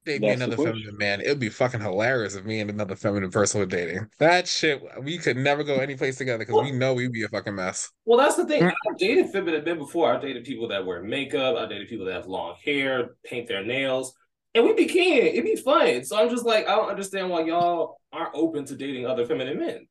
Date 0.08 0.20
me 0.22 0.30
another 0.30 0.56
feminine 0.56 0.96
man. 0.96 1.20
It 1.20 1.28
would 1.28 1.38
be 1.38 1.48
fucking 1.50 1.80
hilarious 1.80 2.34
if 2.34 2.44
me 2.44 2.60
and 2.60 2.70
another 2.70 2.96
feminine 2.96 3.30
person 3.30 3.60
were 3.60 3.66
dating. 3.66 4.06
That 4.18 4.48
shit, 4.48 4.82
we 5.02 5.18
could 5.18 5.36
never 5.36 5.62
go 5.62 5.76
any 5.76 5.96
place 5.96 6.16
together 6.16 6.38
because 6.44 6.62
we 6.62 6.72
know 6.72 6.94
we'd 6.94 7.12
be 7.12 7.24
a 7.24 7.28
fucking 7.28 7.54
mess. 7.54 7.90
Well, 8.06 8.18
that's 8.18 8.36
the 8.36 8.46
thing. 8.46 8.62
Mm. 8.62 8.72
I've 8.90 8.98
dated 8.98 9.30
feminine 9.30 9.64
men 9.64 9.78
before. 9.78 10.12
I've 10.12 10.22
dated 10.22 10.44
people 10.44 10.68
that 10.68 10.84
wear 10.86 11.02
makeup. 11.02 11.56
I've 11.56 11.68
dated 11.68 11.88
people 11.88 12.06
that 12.06 12.14
have 12.14 12.26
long 12.26 12.56
hair, 12.64 13.10
paint 13.24 13.48
their 13.48 13.62
nails, 13.64 14.14
and 14.54 14.64
we'd 14.64 14.76
be 14.76 14.86
kin. 14.86 15.26
It'd 15.26 15.44
be 15.44 15.56
fun. 15.56 16.04
So 16.04 16.18
I'm 16.18 16.30
just 16.30 16.46
like, 16.46 16.66
I 16.66 16.74
don't 16.76 16.88
understand 16.90 17.28
why 17.30 17.42
y'all 17.44 18.00
aren't 18.12 18.34
open 18.34 18.64
to 18.64 18.74
dating 18.76 19.06
other 19.06 19.26
feminine 19.26 19.58
men. 19.58 19.86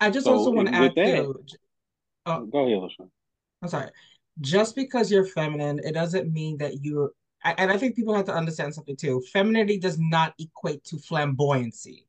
I 0.00 0.10
just 0.10 0.26
So, 0.26 0.34
also 0.34 0.50
want 0.50 0.68
to 0.68 0.80
with 0.80 0.90
add 0.90 0.94
that- 0.96 1.22
too, 1.22 1.44
Oh. 2.26 2.46
Go 2.46 2.66
ahead, 2.66 2.78
LaShawn. 2.78 3.08
I'm 3.62 3.68
sorry. 3.68 3.90
Just 4.40 4.74
because 4.74 5.10
you're 5.10 5.24
feminine, 5.24 5.80
it 5.84 5.92
doesn't 5.92 6.32
mean 6.32 6.56
that 6.58 6.82
you're. 6.82 7.10
And 7.44 7.70
I 7.72 7.76
think 7.76 7.96
people 7.96 8.14
have 8.14 8.26
to 8.26 8.34
understand 8.34 8.74
something 8.74 8.96
too. 8.96 9.22
Femininity 9.32 9.78
does 9.78 9.98
not 9.98 10.34
equate 10.38 10.84
to 10.84 10.96
flamboyancy. 10.96 12.04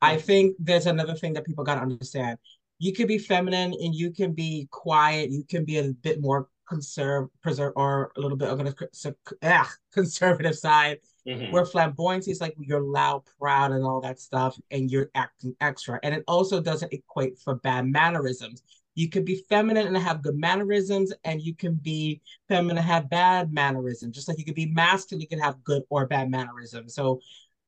I 0.00 0.16
think 0.16 0.56
there's 0.58 0.86
another 0.86 1.14
thing 1.14 1.32
that 1.34 1.44
people 1.44 1.64
got 1.64 1.76
to 1.76 1.80
understand. 1.80 2.38
You 2.78 2.92
can 2.92 3.06
be 3.06 3.18
feminine 3.18 3.72
and 3.72 3.94
you 3.94 4.10
can 4.10 4.32
be 4.32 4.68
quiet. 4.70 5.30
You 5.30 5.44
can 5.44 5.64
be 5.64 5.78
a 5.78 5.92
bit 5.92 6.20
more 6.20 6.48
conserve, 6.68 7.28
preserve, 7.42 7.72
or 7.76 8.12
a 8.16 8.20
little 8.20 8.36
bit 8.36 8.48
on 8.48 8.64
the 8.64 8.72
cons- 8.72 9.76
conservative 9.92 10.56
side. 10.56 10.98
Mhm. 11.26 11.52
Where 11.52 11.64
flamboyancy 11.64 12.30
is 12.30 12.40
like 12.40 12.54
you're 12.58 12.80
loud, 12.80 13.22
proud, 13.38 13.70
and 13.70 13.84
all 13.84 14.00
that 14.00 14.18
stuff, 14.18 14.58
and 14.70 14.90
you're 14.90 15.10
acting 15.14 15.54
extra. 15.60 16.00
And 16.02 16.14
it 16.14 16.24
also 16.26 16.60
doesn't 16.60 16.92
equate 16.92 17.38
for 17.38 17.54
bad 17.56 17.86
mannerisms. 17.86 18.62
You 18.94 19.08
could 19.08 19.24
be 19.24 19.44
feminine 19.48 19.86
and 19.86 19.96
have 19.96 20.22
good 20.22 20.36
mannerisms, 20.36 21.12
and 21.24 21.40
you 21.40 21.54
can 21.54 21.74
be 21.74 22.20
feminine 22.48 22.78
and 22.78 22.86
have 22.86 23.08
bad 23.08 23.52
mannerisms. 23.52 24.14
Just 24.14 24.28
like 24.28 24.38
you 24.38 24.44
could 24.44 24.54
be 24.54 24.66
masculine, 24.66 25.20
you 25.20 25.28
can 25.28 25.38
have 25.38 25.62
good 25.64 25.82
or 25.88 26.06
bad 26.06 26.30
mannerisms. 26.30 26.94
So 26.94 27.20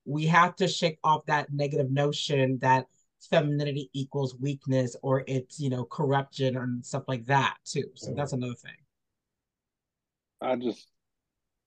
we 0.04 0.26
have 0.26 0.54
to 0.57 0.69
shake 0.69 0.99
off 1.02 1.25
that 1.26 1.52
negative 1.52 1.90
notion 1.90 2.59
that 2.61 2.87
femininity 3.31 3.88
equals 3.95 4.37
weakness 4.38 4.97
or 5.02 5.25
it's 5.26 5.59
you 5.59 5.71
know 5.71 5.85
corruption 5.85 6.57
and 6.57 6.85
stuff 6.85 7.04
like 7.09 7.25
that 7.26 7.57
too. 7.64 7.85
So 7.95 8.12
that's 8.14 8.33
mm-hmm. 8.33 8.43
another 8.43 8.57
thing. 8.57 8.76
I 10.40 10.57
just, 10.57 10.87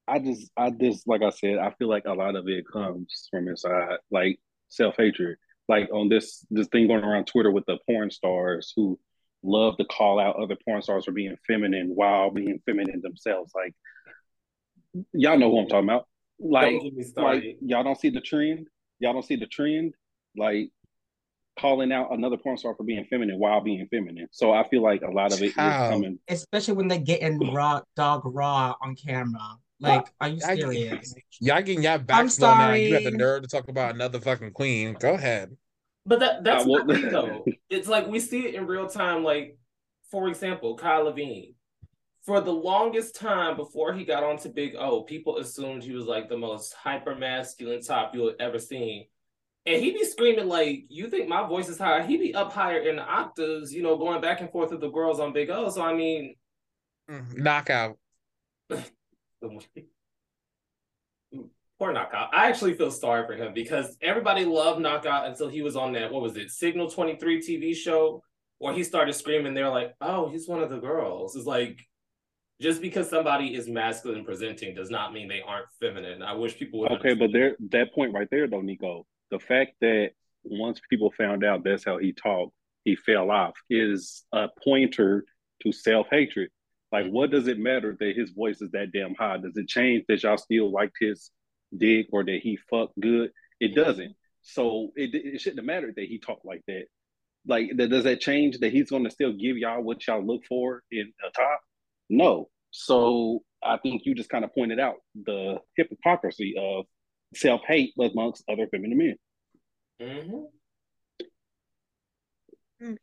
I 0.07 0.19
just, 0.19 0.51
I 0.55 0.69
just, 0.69 1.07
like 1.07 1.23
I 1.23 1.31
said, 1.31 1.57
I 1.57 1.71
feel 1.71 1.89
like 1.89 2.05
a 2.05 2.13
lot 2.13 2.35
of 2.35 2.47
it 2.47 2.65
comes 2.71 3.27
from 3.31 3.47
inside, 3.47 3.97
like 4.11 4.39
self 4.69 4.95
hatred. 4.97 5.37
Like 5.67 5.89
on 5.91 6.07
this 6.07 6.45
this 6.49 6.67
thing 6.67 6.87
going 6.87 7.03
around 7.03 7.25
Twitter 7.25 7.51
with 7.51 7.65
the 7.65 7.77
porn 7.87 8.09
stars 8.09 8.71
who 8.75 8.97
love 9.43 9.77
to 9.77 9.85
call 9.85 10.19
out 10.19 10.35
other 10.35 10.57
porn 10.65 10.81
stars 10.81 11.05
for 11.05 11.11
being 11.11 11.35
feminine 11.45 11.91
while 11.95 12.31
being 12.31 12.59
feminine 12.65 13.01
themselves. 13.01 13.51
Like, 13.55 13.73
y'all 15.13 15.37
know 15.37 15.51
who 15.51 15.59
I'm 15.59 15.67
talking 15.67 15.89
about. 15.89 16.07
Like, 16.39 16.71
Don't 16.71 16.83
get 16.83 16.93
me 16.95 17.03
started. 17.03 17.43
like 17.43 17.57
y'all 17.61 17.83
don't 17.83 17.99
see 17.99 18.09
the 18.09 18.21
trend. 18.21 18.67
Y'all 18.99 19.13
don't 19.13 19.25
see 19.25 19.35
the 19.35 19.47
trend. 19.47 19.93
Like 20.35 20.69
calling 21.59 21.91
out 21.91 22.13
another 22.13 22.37
porn 22.37 22.55
star 22.57 22.75
for 22.75 22.83
being 22.83 23.03
feminine 23.09 23.39
while 23.39 23.61
being 23.61 23.87
feminine. 23.89 24.27
So 24.31 24.53
I 24.53 24.67
feel 24.69 24.83
like 24.83 25.01
a 25.01 25.09
lot 25.09 25.33
of 25.33 25.41
it 25.41 25.45
is 25.47 25.53
Child. 25.55 25.93
coming. 25.93 26.19
Especially 26.27 26.75
when 26.75 26.87
they're 26.87 26.99
getting 26.99 27.39
raw 27.53 27.81
dog 27.95 28.21
raw 28.25 28.75
on 28.81 28.95
camera. 28.95 29.55
Like, 29.79 30.07
are 30.21 30.29
you 30.29 30.39
I- 30.45 30.55
serious? 30.55 31.13
Y'all 31.39 31.61
getting 31.61 31.83
y'all 31.83 31.97
back 31.99 32.19
I'm 32.19 32.25
backs 32.25 32.37
blown 32.37 32.59
out. 32.59 32.73
You 32.73 32.93
had 32.93 33.03
the 33.03 33.11
nerve 33.11 33.41
to 33.43 33.47
talk 33.47 33.67
about 33.67 33.95
another 33.95 34.19
fucking 34.19 34.51
queen. 34.51 34.95
Go 34.99 35.13
ahead. 35.15 35.55
But 36.07 36.19
that 36.21 36.43
that's 36.43 36.63
I 36.63 36.67
what 36.67 36.87
will- 36.87 37.05
I 37.05 37.09
though. 37.09 37.45
It's 37.69 37.87
like 37.87 38.07
we 38.07 38.19
see 38.19 38.47
it 38.47 38.55
in 38.55 38.65
real 38.65 38.87
time. 38.87 39.23
Like, 39.23 39.57
for 40.09 40.29
example, 40.29 40.75
Kyle 40.75 41.03
Levine. 41.03 41.53
For 42.23 42.41
the 42.41 42.51
longest 42.51 43.15
time 43.15 43.55
before 43.55 43.93
he 43.93 44.03
got 44.03 44.23
onto 44.23 44.49
Big 44.49 44.75
O, 44.75 45.03
people 45.03 45.37
assumed 45.37 45.83
he 45.83 45.93
was 45.93 46.05
like 46.05 46.27
the 46.29 46.37
most 46.37 46.73
hyper 46.73 47.15
masculine 47.15 47.81
top 47.81 48.13
you 48.15 48.25
had 48.25 48.35
ever 48.39 48.57
seen. 48.59 49.05
And 49.65 49.81
he 49.81 49.91
be 49.91 50.03
screaming 50.05 50.47
like, 50.47 50.85
"You 50.89 51.09
think 51.09 51.27
my 51.29 51.45
voice 51.47 51.67
is 51.69 51.77
higher?" 51.77 52.01
He 52.03 52.15
be 52.17 52.33
up 52.33 52.51
higher 52.53 52.79
in 52.79 52.95
the 52.97 53.01
octaves, 53.03 53.73
you 53.73 53.81
know, 53.83 53.97
going 53.97 54.21
back 54.21 54.39
and 54.41 54.49
forth 54.51 54.71
with 54.71 54.79
the 54.81 54.89
girls 54.89 55.19
on 55.19 55.33
Big 55.33 55.49
O. 55.49 55.69
So 55.69 55.81
I 55.81 55.93
mean, 55.93 56.35
Mm, 57.09 57.37
Knockout. 57.37 57.97
poor 61.79 61.93
knockout. 61.93 62.33
I 62.33 62.47
actually 62.47 62.73
feel 62.73 62.91
sorry 62.91 63.25
for 63.25 63.33
him 63.33 63.53
because 63.53 63.97
everybody 64.01 64.45
loved 64.45 64.81
knockout 64.81 65.27
until 65.27 65.47
he 65.47 65.61
was 65.61 65.75
on 65.75 65.93
that 65.93 66.11
what 66.11 66.21
was 66.21 66.35
it, 66.37 66.51
Signal 66.51 66.89
23 66.89 67.41
TV 67.41 67.75
show 67.75 68.23
where 68.59 68.73
he 68.73 68.83
started 68.83 69.13
screaming. 69.13 69.53
They're 69.53 69.69
like, 69.69 69.93
oh, 70.01 70.29
he's 70.29 70.47
one 70.47 70.63
of 70.63 70.69
the 70.69 70.79
girls. 70.79 71.35
It's 71.35 71.45
like 71.45 71.79
just 72.59 72.81
because 72.81 73.09
somebody 73.09 73.53
is 73.53 73.67
masculine 73.67 74.25
presenting 74.25 74.73
does 74.73 74.89
not 74.89 75.13
mean 75.13 75.27
they 75.27 75.41
aren't 75.41 75.67
feminine. 75.79 76.23
I 76.23 76.33
wish 76.33 76.57
people 76.57 76.79
would. 76.79 76.91
Okay, 76.93 77.13
but 77.13 77.31
there 77.31 77.55
that 77.71 77.93
point 77.93 78.13
right 78.13 78.27
there 78.31 78.47
though, 78.47 78.61
Nico, 78.61 79.05
the 79.29 79.39
fact 79.39 79.73
that 79.81 80.11
once 80.43 80.81
people 80.89 81.11
found 81.17 81.43
out 81.43 81.63
that's 81.63 81.85
how 81.85 81.97
he 81.97 82.13
talked, 82.13 82.53
he 82.83 82.95
fell 82.95 83.29
off 83.29 83.53
is 83.69 84.23
a 84.31 84.47
pointer 84.63 85.25
to 85.61 85.71
self 85.71 86.07
hatred. 86.09 86.49
Like, 86.91 87.07
what 87.07 87.31
does 87.31 87.47
it 87.47 87.59
matter 87.59 87.97
that 87.99 88.15
his 88.15 88.31
voice 88.31 88.61
is 88.61 88.71
that 88.71 88.93
damn 88.93 89.13
high? 89.15 89.37
Does 89.37 89.57
it 89.57 89.67
change 89.67 90.05
that 90.07 90.23
y'all 90.23 90.37
still 90.37 90.71
liked 90.71 90.95
his 90.99 91.31
dick 91.75 92.07
or 92.11 92.23
that 92.23 92.39
he 92.41 92.57
fucked 92.69 92.99
good? 92.99 93.31
It 93.59 93.75
doesn't. 93.75 94.15
So 94.41 94.91
it, 94.95 95.13
it 95.13 95.41
shouldn't 95.41 95.65
matter 95.65 95.91
that 95.95 96.05
he 96.05 96.19
talked 96.19 96.45
like 96.45 96.61
that. 96.67 96.85
Like, 97.45 97.75
does 97.75 98.03
that 98.03 98.19
change 98.19 98.59
that 98.59 98.73
he's 98.73 98.89
going 98.89 99.05
to 99.05 99.09
still 99.09 99.31
give 99.31 99.57
y'all 99.57 99.81
what 99.81 100.05
y'all 100.05 100.25
look 100.25 100.45
for 100.45 100.83
in 100.91 101.11
a 101.25 101.31
top? 101.31 101.61
No. 102.09 102.49
So 102.71 103.41
I 103.63 103.77
think 103.77 104.05
you 104.05 104.15
just 104.15 104.29
kind 104.29 104.43
of 104.45 104.53
pointed 104.53 104.79
out 104.79 104.95
the 105.15 105.59
hypocrisy 105.75 106.55
of 106.59 106.85
self 107.35 107.61
hate 107.65 107.93
amongst 107.99 108.43
other 108.49 108.67
feminine 108.67 108.97
men. 108.97 109.15
Mm-hmm. 110.01 110.43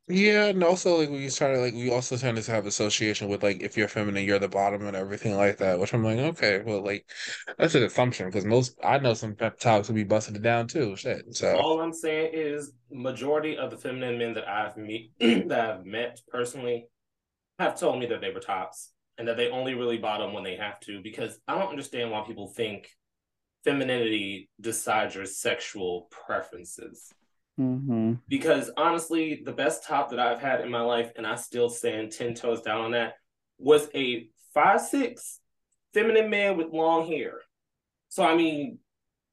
Yeah, 0.06 0.46
and 0.46 0.62
also 0.62 0.98
like 0.98 1.10
we 1.10 1.28
started 1.28 1.58
like 1.58 1.74
we 1.74 1.90
also 1.90 2.16
tend 2.16 2.40
to 2.40 2.50
have 2.52 2.64
association 2.64 3.28
with 3.28 3.42
like 3.42 3.60
if 3.60 3.76
you're 3.76 3.88
feminine, 3.88 4.24
you're 4.24 4.38
the 4.38 4.48
bottom 4.48 4.86
and 4.86 4.96
everything 4.96 5.34
like 5.34 5.58
that. 5.58 5.80
Which 5.80 5.92
I'm 5.92 6.04
like, 6.04 6.18
okay, 6.18 6.62
well, 6.64 6.84
like 6.84 7.10
that's 7.58 7.74
an 7.74 7.82
assumption 7.82 8.26
because 8.26 8.44
most 8.44 8.78
I 8.84 8.98
know 8.98 9.14
some 9.14 9.34
pep 9.34 9.58
talks 9.58 9.88
will 9.88 9.96
be 9.96 10.04
busting 10.04 10.36
it 10.36 10.42
down 10.42 10.68
too. 10.68 10.94
Shit. 10.94 11.34
So 11.34 11.56
all 11.56 11.80
I'm 11.80 11.92
saying 11.92 12.30
is 12.34 12.72
majority 12.92 13.56
of 13.56 13.70
the 13.70 13.76
feminine 13.76 14.18
men 14.18 14.34
that 14.34 14.48
I've 14.48 14.76
meet 14.76 15.12
that 15.18 15.70
I've 15.70 15.84
met 15.84 16.20
personally 16.28 16.86
have 17.58 17.78
told 17.78 17.98
me 17.98 18.06
that 18.06 18.20
they 18.20 18.30
were 18.30 18.40
tops 18.40 18.92
and 19.18 19.26
that 19.26 19.36
they 19.36 19.48
only 19.48 19.74
really 19.74 19.98
bottom 19.98 20.32
when 20.32 20.44
they 20.44 20.56
have 20.56 20.78
to 20.80 21.00
because 21.02 21.38
I 21.48 21.58
don't 21.58 21.70
understand 21.70 22.12
why 22.12 22.22
people 22.24 22.46
think 22.48 22.88
femininity 23.64 24.50
decides 24.60 25.16
your 25.16 25.26
sexual 25.26 26.08
preferences. 26.10 27.12
Mm-hmm. 27.58 28.14
Because 28.28 28.70
honestly, 28.76 29.42
the 29.44 29.52
best 29.52 29.84
top 29.84 30.10
that 30.10 30.18
I've 30.18 30.40
had 30.40 30.60
in 30.60 30.70
my 30.70 30.80
life, 30.80 31.12
and 31.16 31.26
I 31.26 31.36
still 31.36 31.68
stand 31.68 32.12
10 32.12 32.34
toes 32.34 32.62
down 32.62 32.80
on 32.80 32.90
that, 32.92 33.14
was 33.58 33.88
a 33.94 34.28
five 34.52 34.80
six 34.80 35.40
feminine 35.92 36.30
man 36.30 36.56
with 36.56 36.72
long 36.72 37.06
hair. 37.06 37.40
So, 38.08 38.24
I 38.24 38.36
mean, 38.36 38.78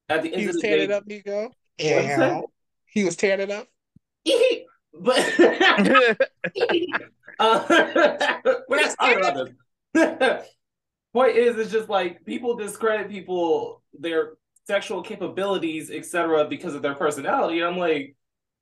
at 0.09 0.23
the 0.23 0.33
end 0.33 0.41
he 0.41 0.47
of 0.47 0.55
the 0.55 0.61
day. 0.61 0.83
it 0.83 0.91
up, 0.91 1.05
Nico. 1.07 1.51
Yeah. 1.77 2.41
He 2.85 3.03
was 3.03 3.15
tearing 3.15 3.39
it 3.39 3.51
up. 3.51 3.67
but 4.93 5.17
uh, 7.39 7.63
we're 8.67 8.81
not 8.81 8.95
talking 8.97 9.17
about 9.17 9.49
this. 9.93 10.47
Point 11.13 11.35
is, 11.35 11.57
it's 11.57 11.71
just 11.71 11.89
like 11.89 12.23
people 12.25 12.55
discredit 12.55 13.09
people 13.09 13.83
their 13.93 14.33
sexual 14.67 15.01
capabilities, 15.01 15.89
etc., 15.89 16.45
because 16.45 16.75
of 16.75 16.81
their 16.81 16.95
personality. 16.95 17.63
I'm 17.63 17.77
like, 17.77 18.15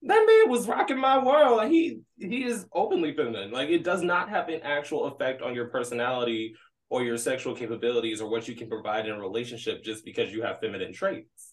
that 0.04 0.26
man 0.26 0.50
was 0.50 0.68
rocking 0.68 1.00
my 1.00 1.24
world. 1.24 1.62
and 1.62 1.72
he 1.72 2.00
he 2.18 2.46
is 2.46 2.66
openly 2.74 3.14
feminine. 3.14 3.52
Like 3.52 3.70
it 3.70 3.84
does 3.84 4.02
not 4.02 4.30
have 4.30 4.50
an 4.50 4.62
actual 4.64 5.06
effect 5.06 5.42
on 5.42 5.54
your 5.54 5.68
personality 5.68 6.56
or 6.90 7.04
your 7.04 7.18
sexual 7.18 7.56
capabilities 7.56 8.22
or 8.22 8.30
what 8.30 8.48
you 8.48 8.56
can 8.56 8.70
provide 8.70 9.06
in 9.06 9.16
a 9.16 9.20
relationship 9.20 9.84
just 9.84 10.06
because 10.06 10.32
you 10.32 10.42
have 10.42 10.60
feminine 10.60 10.94
traits. 10.94 11.49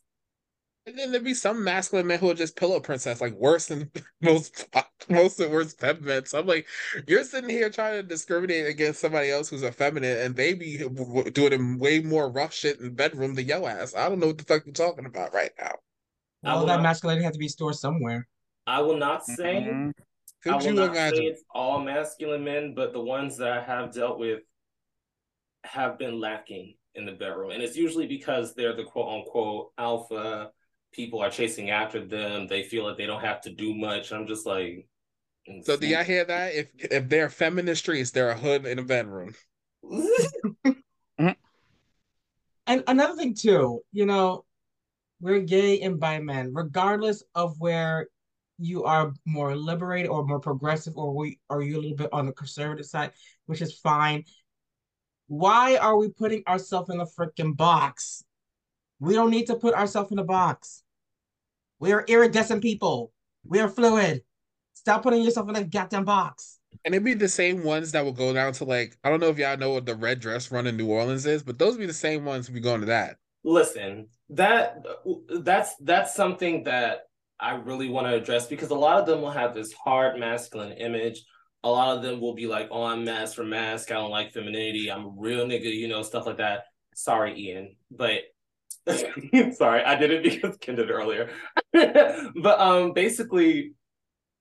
And 0.87 0.97
then 0.97 1.11
there'd 1.11 1.25
be 1.25 1.35
some 1.35 1.65
masculine 1.65 2.07
men 2.07 2.21
who 2.21 2.31
are 2.31 2.35
just 2.35 2.55
pillow 2.55 2.79
princess, 2.79 3.21
like 3.21 3.35
worse 3.35 3.67
than 3.67 3.91
most 4.23 4.69
most 5.09 5.41
of 5.41 5.51
worst 5.51 5.81
feminine. 5.81 6.27
So 6.27 6.39
I'm 6.39 6.47
like, 6.47 6.69
you're 7.09 7.25
sitting 7.25 7.51
here 7.51 7.69
trying 7.71 7.97
to 7.97 8.03
discriminate 8.05 8.67
against 8.67 9.01
somebody 9.01 9.31
else 9.31 9.49
who's 9.49 9.65
effeminate, 9.65 10.19
and 10.19 10.37
they 10.37 10.55
be 10.55 10.79
doing 11.33 11.79
way 11.79 12.01
more 12.01 12.31
rough 12.31 12.55
shit 12.55 12.79
in 12.79 12.85
the 12.85 12.91
bedroom 12.91 13.35
than 13.35 13.47
yo 13.47 13.67
ass. 13.67 13.97
I 13.97 14.09
don't 14.09 14.21
know 14.21 14.29
what 14.29 14.39
the 14.39 14.45
fuck 14.45 14.65
you're 14.65 14.73
talking 14.73 15.07
about 15.07 15.35
right 15.35 15.51
now. 15.59 15.73
All 16.45 16.65
that 16.67 16.83
masculinity 16.83 17.25
has 17.25 17.33
to 17.33 17.39
be 17.39 17.49
stored 17.49 17.75
somewhere. 17.75 18.29
I 18.69 18.81
will 18.81 18.97
not 18.97 19.27
say. 19.27 19.67
Mm-hmm. 19.69 19.91
Could 20.43 20.53
I 20.53 20.57
will 20.57 20.73
not 20.73 20.91
imagine? 20.91 21.19
say 21.19 21.25
it's 21.25 21.43
all 21.53 21.81
masculine 21.83 22.45
men, 22.45 22.75
but 22.77 22.93
the 22.93 23.01
ones 23.01 23.37
that 23.39 23.51
I 23.51 23.61
have 23.61 23.93
dealt 23.93 24.21
with 24.21 24.43
have 25.65 25.99
been 25.99 26.21
lacking 26.21 26.77
in 26.95 27.05
the 27.07 27.13
bedroom, 27.13 27.51
and 27.51 27.63
it's 27.63 27.77
usually 27.77 28.07
because 28.07 28.55
they're 28.55 28.77
the 28.77 28.85
quote 28.85 29.09
unquote 29.09 29.73
alpha 29.79 30.51
people 30.93 31.21
are 31.21 31.31
chasing 31.31 31.71
after 31.71 32.05
them. 32.05 32.47
They 32.47 32.63
feel 32.63 32.85
like 32.85 32.97
they 32.97 33.07
don't 33.07 33.21
have 33.21 33.41
to 33.43 33.51
do 33.51 33.75
much. 33.75 34.13
I'm 34.13 34.27
just 34.27 34.47
like. 34.47 34.89
Mm, 35.49 35.65
so 35.65 35.77
do 35.77 35.87
y'all 35.87 36.05
hear 36.05 36.25
that? 36.25 36.55
If 36.55 36.69
if 36.79 37.09
they're 37.09 37.29
feminist 37.29 37.83
streets, 37.83 38.11
they're 38.11 38.31
a 38.31 38.39
hood 38.39 38.67
in 38.67 38.79
a 38.79 38.83
bedroom. 38.83 39.35
and 41.19 41.37
another 42.67 43.17
thing 43.17 43.35
too, 43.35 43.81
you 43.93 44.07
know, 44.07 44.45
we're 45.21 45.41
gay 45.41 45.81
and 45.81 46.01
bi 46.01 46.19
men, 46.21 46.53
regardless 46.53 47.23
of 47.35 47.55
where 47.59 48.09
you 48.59 48.85
are 48.85 49.13
more 49.25 49.55
liberated 49.57 50.11
or 50.11 50.25
more 50.25 50.41
progressive, 50.41 50.97
or 50.97 51.15
we 51.15 51.39
are 51.51 51.63
you 51.63 51.77
a 51.77 51.81
little 51.81 51.97
bit 51.97 52.13
on 52.13 52.27
the 52.27 52.33
conservative 52.33 52.87
side, 52.87 53.13
which 53.47 53.63
is 53.63 53.79
fine. 53.79 54.25
Why 55.29 55.77
are 55.77 55.97
we 55.97 56.09
putting 56.09 56.43
ourselves 56.47 56.91
in 56.91 57.01
a 57.01 57.07
freaking 57.07 57.57
box? 57.57 58.23
We 59.01 59.15
don't 59.15 59.31
need 59.31 59.47
to 59.47 59.57
put 59.57 59.75
ourselves 59.75 60.13
in 60.13 60.19
a 60.19 60.25
box. 60.25 60.83
We 61.79 61.93
are 61.93 62.05
iridescent 62.07 62.63
people. 62.63 63.13
We 63.45 63.61
are 63.61 63.69
fluid. 63.69 64.23
Stop 64.75 65.03
putting 65.03 65.23
yourself 65.23 65.49
in 65.49 65.57
a 65.57 65.65
goddamn 65.65 66.05
box. 66.05 66.59
And 66.85 66.95
it'd 66.95 67.05
be 67.05 67.15
the 67.15 67.29
same 67.29 67.65
ones 67.65 67.93
that 67.93 68.05
will 68.05 68.13
go 68.13 68.33
down 68.33 68.53
to 68.55 68.65
like 68.65 68.97
I 69.03 69.11
don't 69.11 69.21
know 69.21 69.29
if 69.29 69.39
y'all 69.39 69.57
know 69.57 69.73
what 69.73 69.87
the 69.87 69.95
red 69.95 70.21
dress 70.21 70.51
run 70.51 70.67
in 70.67 70.77
New 70.77 70.89
Orleans 70.89 71.27
is, 71.27 71.43
but 71.43 71.59
those 71.59 71.73
would 71.73 71.81
be 71.81 71.87
the 71.87 71.93
same 71.93 72.25
ones 72.25 72.47
who 72.47 72.55
be 72.55 72.61
going 72.61 72.81
to 72.81 72.87
that. 72.87 73.17
Listen, 73.45 74.09
that 74.31 74.85
that's 75.41 75.75
that's 75.81 76.15
something 76.15 76.65
that 76.65 77.07
I 77.39 77.55
really 77.55 77.89
want 77.89 78.07
to 78.07 78.15
address 78.15 78.47
because 78.47 78.71
a 78.71 78.75
lot 78.75 78.99
of 78.99 79.07
them 79.07 79.21
will 79.21 79.31
have 79.31 79.55
this 79.55 79.73
hard 79.73 80.19
masculine 80.19 80.73
image. 80.73 81.25
A 81.65 81.71
lot 81.71 81.97
of 81.97 82.03
them 82.03 82.21
will 82.21 82.35
be 82.35 82.47
like, 82.47 82.69
"Oh, 82.71 82.85
I'm 82.85 83.05
masc 83.05 83.35
for 83.35 83.45
masc. 83.45 83.91
I 83.91 83.95
don't 83.95 84.11
like 84.11 84.33
femininity. 84.33 84.91
I'm 84.91 85.07
a 85.07 85.13
real 85.17 85.47
nigga," 85.47 85.73
you 85.73 85.89
know, 85.89 86.03
stuff 86.03 86.27
like 86.27 86.39
that. 86.39 86.65
Sorry, 86.95 87.39
Ian, 87.39 87.77
but 87.91 88.21
Sorry, 89.53 89.83
I 89.85 89.97
did 89.97 90.11
it 90.11 90.23
because 90.43 90.57
Ken 90.59 90.77
did 90.77 90.91
earlier. 90.91 91.31
but 91.73 92.61
um, 92.61 92.93
basically, 92.93 93.73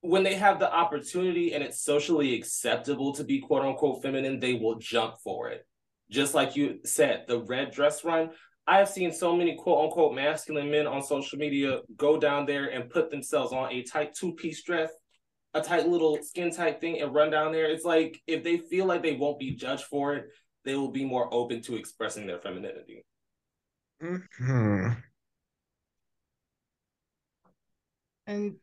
when 0.02 0.24
they 0.24 0.36
have 0.36 0.60
the 0.60 0.72
opportunity 0.72 1.54
and 1.54 1.64
it's 1.64 1.82
socially 1.82 2.36
acceptable 2.36 3.14
to 3.14 3.24
be 3.24 3.40
quote 3.40 3.66
unquote 3.66 4.02
feminine, 4.02 4.40
they 4.40 4.54
will 4.54 4.76
jump 4.76 5.16
for 5.24 5.50
it. 5.50 5.66
Just 6.12 6.36
like 6.36 6.56
you 6.56 6.80
said, 6.86 7.26
the 7.28 7.40
red 7.40 7.72
dress 7.72 8.04
run. 8.04 8.30
I 8.68 8.80
have 8.80 8.90
seen 8.90 9.12
so 9.12 9.36
many 9.36 9.56
quote 9.56 9.86
unquote 9.86 10.16
masculine 10.16 10.72
men 10.72 10.88
on 10.88 11.02
social 11.04 11.38
media 11.38 11.82
go 11.96 12.20
down 12.20 12.46
there 12.46 12.68
and 12.68 12.90
put 12.90 13.10
themselves 13.10 13.54
on 13.54 13.72
a 13.72 13.84
tight 13.84 14.14
two 14.14 14.34
piece 14.34 14.64
dress, 14.64 14.92
a 15.54 15.62
tight 15.62 15.88
little 15.88 16.20
skin 16.22 16.52
tight 16.52 16.82
thing, 16.82 17.02
and 17.02 17.14
run 17.14 17.32
down 17.32 17.52
there. 17.52 17.66
It's 17.66 17.86
like 17.86 18.22
if 18.28 18.44
they 18.44 18.58
feel 18.58 18.86
like 18.86 19.02
they 19.02 19.16
won't 19.16 19.40
be 19.40 19.56
judged 19.56 19.86
for 19.86 20.16
it, 20.16 20.26
they 20.64 20.76
will 20.76 20.92
be 20.92 21.06
more 21.06 21.32
open 21.34 21.62
to 21.64 21.76
expressing 21.76 22.28
their 22.28 22.40
femininity. 22.40 23.06
Mm-hmm. 24.02 24.90
And 28.28 28.56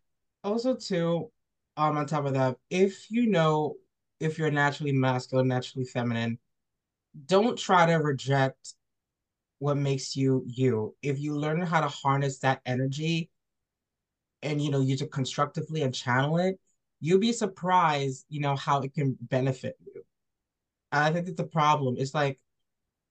also 0.45 0.75
too, 0.75 1.31
um, 1.77 1.97
on 1.97 2.07
top 2.07 2.27
of 2.27 2.35
that, 2.35 2.57
if 2.71 3.11
you 3.11 3.27
know 3.27 3.77
if 4.21 4.39
you're 4.39 4.51
naturally 4.51 4.93
masculine, 4.93 5.49
naturally 5.49 5.85
feminine, 5.85 6.39
don't 7.27 7.59
try 7.59 7.87
to 7.87 7.95
reject 7.95 8.75
what 9.59 9.77
makes 9.77 10.17
you 10.17 10.45
you. 10.47 10.95
If 11.03 11.21
you 11.21 11.37
learn 11.37 11.61
how 11.61 11.81
to 11.81 11.89
harness 11.89 12.39
that 12.41 12.61
energy 12.67 13.31
and 14.43 14.61
you 14.61 14.71
know 14.71 14.81
use 14.81 15.03
it 15.03 15.13
constructively 15.13 15.83
and 15.83 15.95
channel 15.95 16.39
it, 16.39 16.59
you'll 17.01 17.19
be 17.19 17.33
surprised, 17.33 18.27
you 18.29 18.41
know, 18.41 18.57
how 18.57 18.81
it 18.81 18.95
can 18.95 19.17
benefit 19.21 19.77
you. 19.85 20.05
And 20.91 21.05
I 21.05 21.13
think 21.13 21.27
that's 21.27 21.37
the 21.37 21.45
problem. 21.45 21.97
It's 21.99 22.15
like 22.15 22.39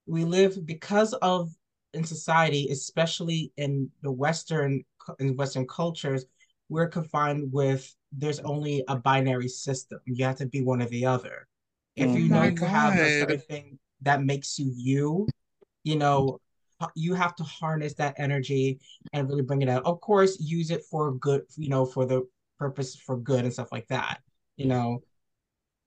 we 0.05 0.25
live 0.25 0.65
because 0.65 1.13
of 1.13 1.51
in 1.93 2.04
society, 2.04 2.67
especially 2.71 3.51
in 3.58 3.89
the 4.01 4.12
Western 4.12 4.84
in 5.19 5.36
Western 5.36 5.67
cultures, 5.67 6.25
we're 6.69 6.88
confined 6.88 7.51
with 7.51 7.93
there's 8.12 8.39
only 8.41 8.84
a 8.88 8.95
binary 8.95 9.47
system. 9.47 9.99
You 10.06 10.23
have 10.25 10.38
to 10.38 10.45
be 10.45 10.62
one 10.62 10.82
or 10.82 10.86
the 10.86 11.06
other. 11.06 11.47
If 11.95 12.10
oh 12.10 12.17
you 12.17 12.30
know 12.30 12.43
you 12.43 12.51
God. 12.54 12.67
have 12.67 12.99
a 12.99 13.10
certain 13.19 13.39
thing 13.39 13.80
that 14.01 14.23
makes 14.23 14.58
you 14.58 14.71
you, 14.75 15.27
you 15.84 15.95
know, 15.97 16.39
you 16.95 17.13
have 17.13 17.36
to 17.36 17.43
harness 17.43 17.93
that 17.95 18.15
energy 18.17 18.80
and 19.13 19.30
really 19.30 19.43
bring 19.43 19.62
it 19.62 19.69
out. 19.69 19.86
Of 19.86 20.01
course, 20.01 20.39
use 20.39 20.71
it 20.71 20.84
for 20.89 21.13
good, 21.13 21.43
you 21.58 21.69
know, 21.69 21.86
for 21.86 22.06
the 22.06 22.27
purpose 22.58 22.95
for 22.95 23.17
good 23.17 23.43
and 23.43 23.54
stuff 23.54 23.71
like 23.71 23.88
that. 23.88 24.19
You 24.58 24.67
know, 24.67 25.04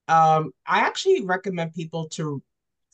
um, 0.08 0.52
I 0.66 0.80
actually 0.80 1.24
recommend 1.24 1.74
people 1.74 2.08
to 2.10 2.42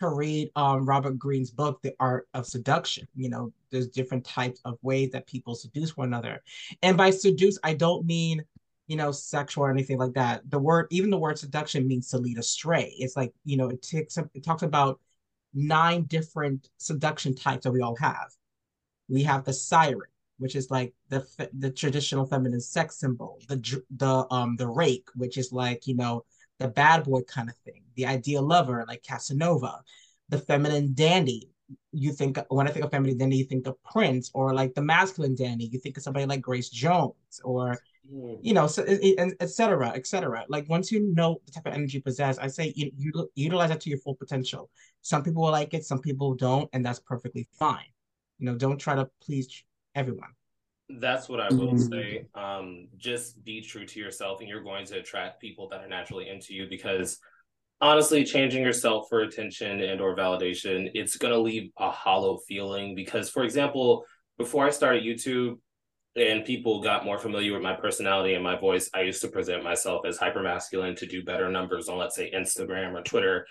to 0.01 0.09
read 0.09 0.51
um 0.57 0.87
Robert 0.87 1.19
Greene's 1.19 1.51
book, 1.51 1.81
The 1.83 1.95
Art 2.01 2.29
of 2.35 2.47
Seduction. 2.47 3.07
You 3.15 3.29
know, 3.29 3.53
there's 3.71 3.89
different 3.89 4.25
types 4.25 4.61
of 4.65 4.79
ways 4.83 5.11
that 5.13 5.27
people 5.27 5.55
seduce 5.55 5.97
one 5.97 6.09
another. 6.09 6.43
And 6.83 6.97
by 6.97 7.11
seduce, 7.11 7.59
I 7.63 7.75
don't 7.75 8.07
mean, 8.07 8.45
you 8.87 8.97
know, 8.97 9.13
sexual 9.13 9.65
or 9.65 9.71
anything 9.71 9.99
like 9.99 10.15
that. 10.15 10.43
The 10.51 10.59
word, 10.59 10.87
even 10.91 11.11
the 11.11 11.19
word 11.19 11.39
seduction 11.39 11.87
means 11.87 12.09
to 12.09 12.19
lead 12.19 12.39
astray. 12.39 12.95
It's 12.99 13.17
like, 13.17 13.33
you 13.45 13.57
know, 13.57 13.69
it 13.69 13.83
takes 13.83 14.17
it 14.19 14.45
talks 14.45 14.63
about 14.63 15.01
nine 15.55 16.05
different 16.05 16.69
seduction 16.79 17.35
types 17.35 17.65
that 17.65 17.73
we 17.73 17.81
all 17.81 17.97
have. 17.97 18.31
We 19.09 19.23
have 19.25 19.45
the 19.45 19.53
siren, 19.53 20.09
which 20.39 20.57
is 20.57 20.71
like 20.71 20.95
the 21.09 21.27
the 21.59 21.71
traditional 21.71 22.27
feminine 22.27 22.61
sex 22.61 22.99
symbol. 22.99 23.41
The 23.49 23.83
the 23.97 24.27
um 24.31 24.57
the 24.57 24.69
rake, 24.69 25.09
which 25.15 25.37
is 25.37 25.53
like, 25.53 25.87
you 25.87 25.97
know, 25.97 26.25
the 26.61 26.69
bad 26.69 27.05
boy 27.05 27.23
kind 27.23 27.49
of 27.49 27.57
thing, 27.65 27.83
the 27.97 28.07
ideal 28.07 28.43
lover 28.43 28.85
like 28.87 29.03
Casanova, 29.03 29.81
the 30.29 30.39
feminine 30.39 30.95
dandy. 30.95 31.51
You 31.93 32.13
think 32.13 32.39
when 32.49 32.69
I 32.69 32.71
think 32.71 32.85
of 32.85 32.91
feminine 32.91 33.19
dandy, 33.19 33.37
you 33.37 33.45
think 33.45 33.67
of 33.67 33.83
Prince, 33.83 34.31
or 34.35 34.55
like 34.55 34.75
the 34.75 34.83
masculine 34.83 35.35
dandy, 35.35 35.67
you 35.67 35.79
think 35.79 35.97
of 35.97 36.03
somebody 36.03 36.27
like 36.27 36.41
Grace 36.41 36.69
Jones, 36.69 37.41
or 37.45 37.79
mm. 38.13 38.39
you 38.43 38.53
know, 38.53 38.67
so, 38.67 38.85
etc. 39.41 39.89
etc. 39.91 40.45
Like 40.49 40.69
once 40.69 40.93
you 40.93 41.13
know 41.15 41.41
the 41.47 41.53
type 41.53 41.67
of 41.67 41.75
energy 41.75 41.99
you 41.99 42.03
possess, 42.03 42.39
I 42.39 42.49
say 42.49 42.73
you, 42.77 42.91
you 42.97 43.31
utilize 43.35 43.71
it 43.71 43.81
to 43.83 43.91
your 43.91 43.99
full 43.99 44.17
potential. 44.17 44.71
Some 45.03 45.23
people 45.23 45.43
will 45.43 45.53
like 45.53 45.75
it, 45.75 45.85
some 45.85 46.01
people 46.01 46.35
don't, 46.35 46.69
and 46.73 46.85
that's 46.85 47.01
perfectly 47.01 47.49
fine. 47.59 47.91
You 48.39 48.47
know, 48.47 48.57
don't 48.57 48.79
try 48.79 48.97
to 48.97 49.09
please 49.23 49.65
everyone. 49.95 50.31
That's 50.99 51.29
what 51.29 51.41
I 51.41 51.49
will 51.51 51.75
mm-hmm. 51.75 51.93
say. 51.93 52.27
Um, 52.35 52.89
just 52.97 53.43
be 53.45 53.61
true 53.61 53.87
to 53.87 54.01
yourself, 54.01 54.41
and 54.41 54.49
you're 54.49 54.63
going 54.63 54.87
to 54.87 54.99
attract 54.99 55.41
people 55.41 55.69
that 55.69 55.81
are 55.81 55.89
naturally 55.89 56.29
into 56.29 56.55
you. 56.55 56.67
Because 56.69 57.19
honestly, 57.81 58.25
changing 58.25 58.63
yourself 58.63 59.07
for 59.09 59.21
attention 59.21 59.81
and 59.81 60.01
or 60.01 60.17
validation, 60.17 60.91
it's 60.95 61.17
going 61.17 61.33
to 61.33 61.41
leave 61.41 61.71
a 61.79 61.91
hollow 61.91 62.39
feeling. 62.49 62.95
Because, 62.95 63.31
for 63.31 63.45
example, 63.45 64.05
before 64.39 64.67
I 64.67 64.71
started 64.71 65.05
YouTube, 65.05 65.59
and 66.17 66.45
people 66.45 66.83
got 66.83 67.05
more 67.05 67.19
familiar 67.19 67.53
with 67.53 67.63
my 67.63 67.75
personality 67.75 68.35
and 68.35 68.43
my 68.43 68.59
voice, 68.59 68.91
I 68.93 69.03
used 69.03 69.23
to 69.23 69.29
present 69.29 69.63
myself 69.63 70.05
as 70.07 70.19
hypermasculine 70.19 70.97
to 70.97 71.07
do 71.07 71.25
better 71.25 71.49
numbers 71.49 71.89
on, 71.89 71.99
let's 71.99 72.17
say, 72.17 72.33
Instagram 72.35 72.99
or 72.99 73.03
Twitter. 73.03 73.47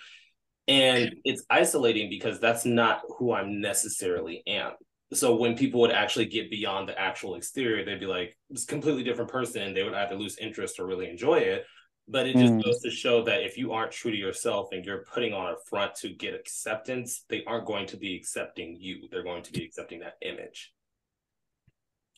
And 0.67 1.15
it's 1.23 1.43
isolating 1.49 2.09
because 2.09 2.39
that's 2.39 2.65
not 2.65 3.01
who 3.17 3.33
I'm 3.33 3.61
necessarily 3.61 4.43
am 4.45 4.73
so 5.11 5.35
when 5.35 5.57
people 5.57 5.81
would 5.81 5.91
actually 5.91 6.25
get 6.25 6.51
beyond 6.51 6.87
the 6.87 6.99
actual 6.99 7.35
exterior 7.35 7.83
they'd 7.83 7.99
be 7.99 8.05
like 8.05 8.37
it's 8.49 8.63
a 8.63 8.67
completely 8.67 9.03
different 9.03 9.29
person. 9.29 9.73
They 9.73 9.83
would 9.83 9.93
either 9.93 10.15
lose 10.15 10.37
interest 10.37 10.79
or 10.79 10.85
really 10.85 11.09
enjoy 11.09 11.39
it. 11.39 11.65
But 12.07 12.25
it 12.25 12.35
just 12.35 12.53
mm. 12.53 12.63
goes 12.63 12.79
to 12.81 12.89
show 12.89 13.23
that 13.25 13.43
if 13.43 13.55
you 13.55 13.71
aren't 13.71 13.91
true 13.91 14.09
to 14.09 14.17
yourself 14.17 14.69
and 14.71 14.83
you're 14.83 15.05
putting 15.13 15.31
on 15.31 15.53
a 15.53 15.55
front 15.69 15.93
to 15.95 16.09
get 16.09 16.33
acceptance 16.33 17.23
they 17.29 17.43
aren't 17.45 17.67
going 17.67 17.85
to 17.87 17.97
be 17.97 18.15
accepting 18.15 18.75
you. 18.79 19.07
They're 19.11 19.23
going 19.23 19.43
to 19.43 19.51
be 19.51 19.63
accepting 19.63 19.99
that 19.99 20.15
image. 20.21 20.73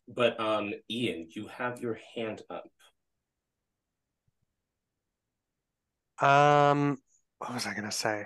But 0.07 0.39
um 0.39 0.73
ian 0.89 1.27
you 1.31 1.47
have 1.47 1.81
your 1.81 1.97
hand 2.15 2.41
up. 2.49 2.69
Um 6.25 6.97
what 7.39 7.53
was 7.53 7.65
i 7.65 7.71
going 7.71 7.85
to 7.85 7.91
say? 7.91 8.25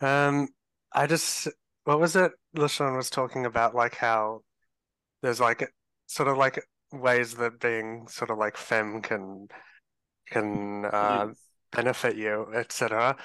Um 0.00 0.48
i 0.92 1.06
just 1.06 1.48
what 1.84 2.00
was 2.00 2.16
it 2.16 2.32
LaShawn 2.56 2.96
was 2.96 3.10
talking 3.10 3.46
about, 3.46 3.74
like 3.74 3.96
how 3.96 4.40
there's 5.22 5.40
like 5.40 5.70
sort 6.06 6.28
of 6.28 6.36
like 6.36 6.62
ways 6.92 7.34
that 7.34 7.60
being 7.60 8.06
sort 8.08 8.30
of 8.30 8.38
like 8.38 8.56
femme 8.56 9.02
can 9.02 9.48
can 10.30 10.84
uh, 10.86 11.26
yes. 11.28 11.36
benefit 11.72 12.16
you, 12.16 12.46
etc. 12.54 13.16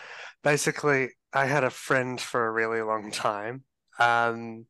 Basically, 0.44 1.10
I 1.34 1.46
had 1.46 1.64
a 1.64 1.70
friend 1.70 2.20
for 2.20 2.48
a 2.48 2.52
really 2.52 2.82
long 2.82 3.12
time, 3.12 3.64
um, 4.00 4.66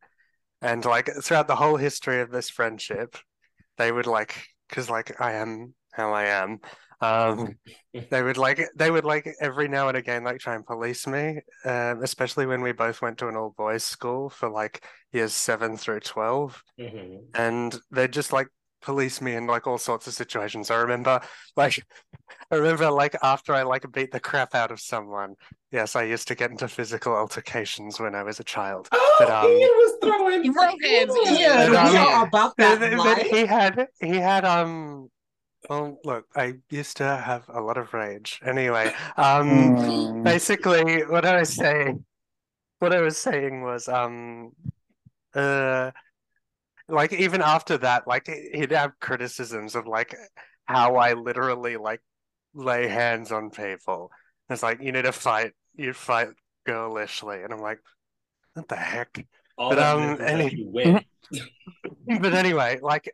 and 0.62 0.86
like 0.86 1.10
throughout 1.24 1.48
the 1.48 1.56
whole 1.56 1.78
history 1.78 2.22
of 2.22 2.32
this 2.32 2.50
friendship, 2.50 3.18
they 3.78 3.92
would 3.92 4.08
like 4.08 4.44
because 4.70 4.90
like 4.90 5.20
I 5.20 5.34
am 5.34 5.74
how 5.94 6.14
I 6.14 6.26
am. 6.26 6.60
Um, 7.02 7.56
they 8.10 8.22
would 8.22 8.38
like 8.38 8.62
they 8.76 8.92
would 8.92 9.06
like 9.06 9.34
every 9.42 9.68
now 9.68 9.88
and 9.88 9.98
again 9.98 10.24
like 10.24 10.40
try 10.40 10.56
and 10.56 10.66
police 10.66 11.08
me, 11.08 11.40
um, 11.66 12.04
especially 12.04 12.46
when 12.46 12.62
we 12.62 12.72
both 12.72 13.02
went 13.02 13.18
to 13.20 13.28
an 13.28 13.36
all 13.36 13.54
boys 13.58 13.84
school 13.84 14.30
for 14.30 14.50
like 14.50 14.86
years 15.12 15.34
seven 15.34 15.76
through 15.76 16.02
12 16.02 16.64
mm-hmm. 16.80 17.18
and 17.34 17.80
they'd 17.92 18.14
just 18.14 18.32
like 18.32 18.48
police 18.82 19.22
me 19.22 19.36
in 19.36 19.48
like 19.48 19.68
all 19.68 19.78
sorts 19.78 20.08
of 20.08 20.14
situations. 20.14 20.72
I 20.72 20.76
remember 20.78 21.20
like 21.56 21.84
I 22.52 22.56
remember 22.56 22.90
like 22.92 23.16
after 23.24 23.54
I 23.54 23.64
like 23.64 23.90
beat 23.92 24.12
the 24.12 24.20
crap 24.20 24.56
out 24.56 24.72
of 24.72 24.80
someone. 24.80 25.36
Yes, 25.72 25.96
I 25.96 26.04
used 26.04 26.28
to 26.30 26.36
get 26.36 26.52
into 26.52 26.68
physical 26.68 27.14
altercations 27.14 28.00
when 28.00 28.16
I 28.16 28.24
was 28.24 28.40
a 28.40 28.44
child. 28.44 28.88
Oh, 28.92 29.16
but, 29.20 29.30
um, 29.30 29.46
Ian 29.46 29.60
was 29.60 29.98
throwing 30.02 30.44
hands. 30.84 31.40
Yeah, 31.40 31.70
we 31.70 31.98
are 31.98 32.28
about 32.28 32.58
that. 32.58 32.80
But, 32.80 32.98
but 32.98 33.22
he 33.26 33.46
had 33.46 33.88
he 34.02 34.16
had 34.16 34.46
um 34.46 35.10
well, 35.68 36.00
look, 36.06 36.26
I 36.36 36.56
used 36.70 36.98
to 36.98 37.04
have 37.04 37.44
a 37.50 37.60
lot 37.60 37.78
of 37.78 37.94
rage. 37.94 38.40
Anyway, 38.46 38.94
um, 39.18 39.50
mm. 39.76 40.24
basically, 40.24 41.02
what 41.06 41.26
I 41.26 41.40
was 41.40 41.54
saying, 41.54 42.06
what 42.80 42.94
I 42.94 43.02
was 43.02 43.18
saying 43.18 43.64
was, 43.64 43.88
um, 43.90 44.52
uh, 45.34 45.92
like 46.88 47.14
even 47.14 47.42
after 47.42 47.78
that, 47.80 48.08
like 48.08 48.28
he'd 48.28 48.72
have 48.72 49.00
criticisms 49.00 49.76
of 49.76 49.86
like 49.86 50.16
how 50.66 50.96
I 50.96 51.14
literally 51.14 51.78
like 51.78 52.02
lay 52.54 52.88
hands 52.88 53.32
on 53.32 53.50
people. 53.50 54.12
It's 54.50 54.64
like 54.64 54.82
you 54.82 54.92
need 54.92 55.04
to 55.04 55.12
fight, 55.12 55.52
you 55.76 55.94
fight 55.94 56.30
girlishly, 56.66 57.44
and 57.44 57.54
I'm 57.54 57.60
like, 57.60 57.80
what 58.54 58.68
the 58.68 58.76
heck? 58.76 59.26
All 59.58 59.70
but 59.70 59.80
um, 59.80 60.18
any... 60.22 60.66
but 62.08 62.34
anyway, 62.34 62.80
like 62.82 63.14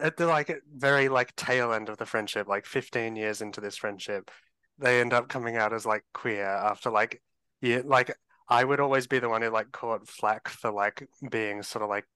at 0.00 0.16
the 0.16 0.26
like 0.26 0.62
very 0.74 1.08
like 1.08 1.34
tail 1.36 1.72
end 1.72 1.88
of 1.88 1.98
the 1.98 2.06
friendship, 2.06 2.48
like 2.48 2.66
15 2.66 3.16
years 3.16 3.42
into 3.42 3.60
this 3.60 3.76
friendship, 3.76 4.30
they 4.78 5.00
end 5.00 5.12
up 5.12 5.28
coming 5.28 5.56
out 5.56 5.72
as 5.72 5.86
like 5.86 6.04
queer 6.14 6.46
after 6.46 6.90
like 6.90 7.22
yeah, 7.60 7.82
like 7.84 8.16
I 8.48 8.64
would 8.64 8.80
always 8.80 9.06
be 9.06 9.18
the 9.18 9.28
one 9.28 9.42
who 9.42 9.50
like 9.50 9.72
caught 9.72 10.08
flack 10.08 10.48
for 10.48 10.70
like 10.70 11.08
being 11.30 11.62
sort 11.62 11.82
of 11.82 11.90
like 11.90 12.06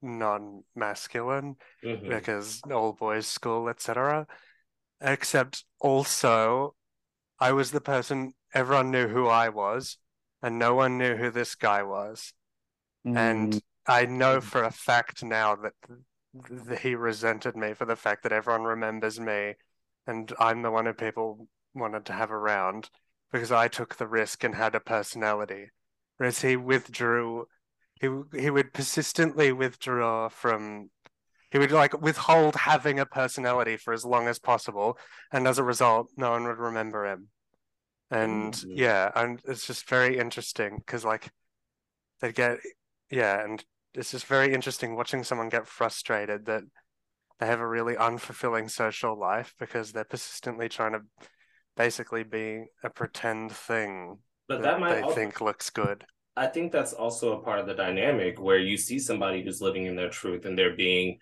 non-masculine 0.00 1.56
mm-hmm. 1.84 2.08
because 2.08 2.60
all 2.70 2.92
boys 2.92 3.26
school, 3.26 3.68
etc. 3.68 4.26
Except 5.00 5.64
also, 5.80 6.74
I 7.38 7.52
was 7.52 7.70
the 7.70 7.80
person 7.80 8.34
everyone 8.54 8.90
knew 8.90 9.08
who 9.08 9.26
I 9.26 9.48
was, 9.48 9.98
and 10.42 10.58
no 10.58 10.74
one 10.74 10.98
knew 10.98 11.16
who 11.16 11.30
this 11.30 11.54
guy 11.54 11.82
was. 11.82 12.32
Mm. 13.06 13.16
And 13.16 13.62
I 13.86 14.06
know 14.06 14.40
for 14.40 14.62
a 14.62 14.70
fact 14.70 15.24
now 15.24 15.56
that 15.56 15.74
he 16.80 16.94
resented 16.94 17.56
me 17.56 17.74
for 17.74 17.84
the 17.84 17.96
fact 17.96 18.22
that 18.22 18.32
everyone 18.32 18.62
remembers 18.62 19.20
me 19.20 19.54
and 20.06 20.32
I'm 20.38 20.62
the 20.62 20.70
one 20.70 20.86
who 20.86 20.92
people 20.92 21.46
wanted 21.74 22.04
to 22.06 22.12
have 22.12 22.30
around 22.30 22.90
because 23.30 23.52
I 23.52 23.68
took 23.68 23.96
the 23.96 24.06
risk 24.06 24.44
and 24.44 24.54
had 24.54 24.74
a 24.74 24.80
personality. 24.80 25.70
Whereas 26.16 26.40
he 26.42 26.56
withdrew, 26.56 27.46
he 28.00 28.08
he 28.34 28.50
would 28.50 28.72
persistently 28.72 29.52
withdraw 29.52 30.28
from, 30.28 30.90
he 31.50 31.58
would 31.58 31.72
like 31.72 32.00
withhold 32.00 32.56
having 32.56 32.98
a 32.98 33.06
personality 33.06 33.76
for 33.76 33.92
as 33.92 34.04
long 34.04 34.28
as 34.28 34.38
possible, 34.38 34.98
and 35.32 35.46
as 35.46 35.58
a 35.58 35.64
result, 35.64 36.08
no 36.16 36.32
one 36.32 36.44
would 36.44 36.58
remember 36.58 37.06
him. 37.06 37.28
And 38.10 38.52
mm-hmm. 38.52 38.72
yeah, 38.74 39.10
and 39.14 39.40
it's 39.46 39.66
just 39.66 39.88
very 39.88 40.18
interesting 40.18 40.78
because 40.78 41.04
like 41.04 41.30
they 42.20 42.32
get 42.32 42.58
yeah, 43.10 43.42
and 43.42 43.64
it's 43.94 44.10
just 44.10 44.26
very 44.26 44.54
interesting 44.54 44.96
watching 44.96 45.22
someone 45.24 45.48
get 45.48 45.66
frustrated 45.66 46.46
that 46.46 46.62
they 47.38 47.46
have 47.46 47.60
a 47.60 47.66
really 47.66 47.94
unfulfilling 47.94 48.70
social 48.70 49.18
life 49.18 49.54
because 49.58 49.92
they're 49.92 50.04
persistently 50.04 50.68
trying 50.68 50.92
to 50.92 51.00
basically 51.76 52.22
be 52.22 52.64
a 52.84 52.90
pretend 52.90 53.52
thing 53.52 54.18
but 54.48 54.62
that, 54.62 54.72
that 54.72 54.80
might 54.80 54.94
they 54.94 55.02
also, 55.02 55.14
think 55.14 55.40
looks 55.40 55.70
good. 55.70 56.04
I 56.36 56.46
think 56.46 56.72
that's 56.72 56.92
also 56.92 57.38
a 57.38 57.42
part 57.42 57.58
of 57.58 57.66
the 57.66 57.74
dynamic 57.74 58.40
where 58.40 58.58
you 58.58 58.76
see 58.76 58.98
somebody 58.98 59.42
who's 59.42 59.60
living 59.60 59.86
in 59.86 59.96
their 59.96 60.10
truth 60.10 60.44
and 60.44 60.58
they're 60.58 60.76
being 60.76 61.18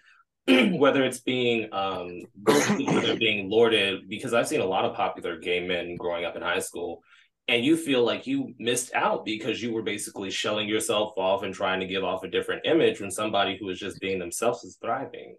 whether 0.48 1.04
it's 1.04 1.20
being 1.20 1.68
um 1.72 2.22
they're 2.44 3.16
being 3.16 3.50
lorded 3.50 4.08
because 4.08 4.32
I've 4.32 4.48
seen 4.48 4.60
a 4.60 4.66
lot 4.66 4.84
of 4.84 4.94
popular 4.94 5.38
gay 5.38 5.66
men 5.66 5.96
growing 5.96 6.24
up 6.24 6.36
in 6.36 6.42
high 6.42 6.60
school 6.60 7.02
and 7.50 7.64
you 7.64 7.76
feel 7.76 8.04
like 8.04 8.28
you 8.28 8.54
missed 8.60 8.94
out 8.94 9.24
because 9.24 9.60
you 9.60 9.72
were 9.72 9.82
basically 9.82 10.30
shelling 10.30 10.68
yourself 10.68 11.12
off 11.16 11.42
and 11.42 11.52
trying 11.52 11.80
to 11.80 11.86
give 11.86 12.04
off 12.04 12.22
a 12.22 12.28
different 12.28 12.64
image 12.64 13.00
when 13.00 13.10
somebody 13.10 13.56
who 13.58 13.68
is 13.70 13.80
just 13.80 13.98
being 13.98 14.20
themselves 14.20 14.62
is 14.62 14.78
thriving. 14.80 15.34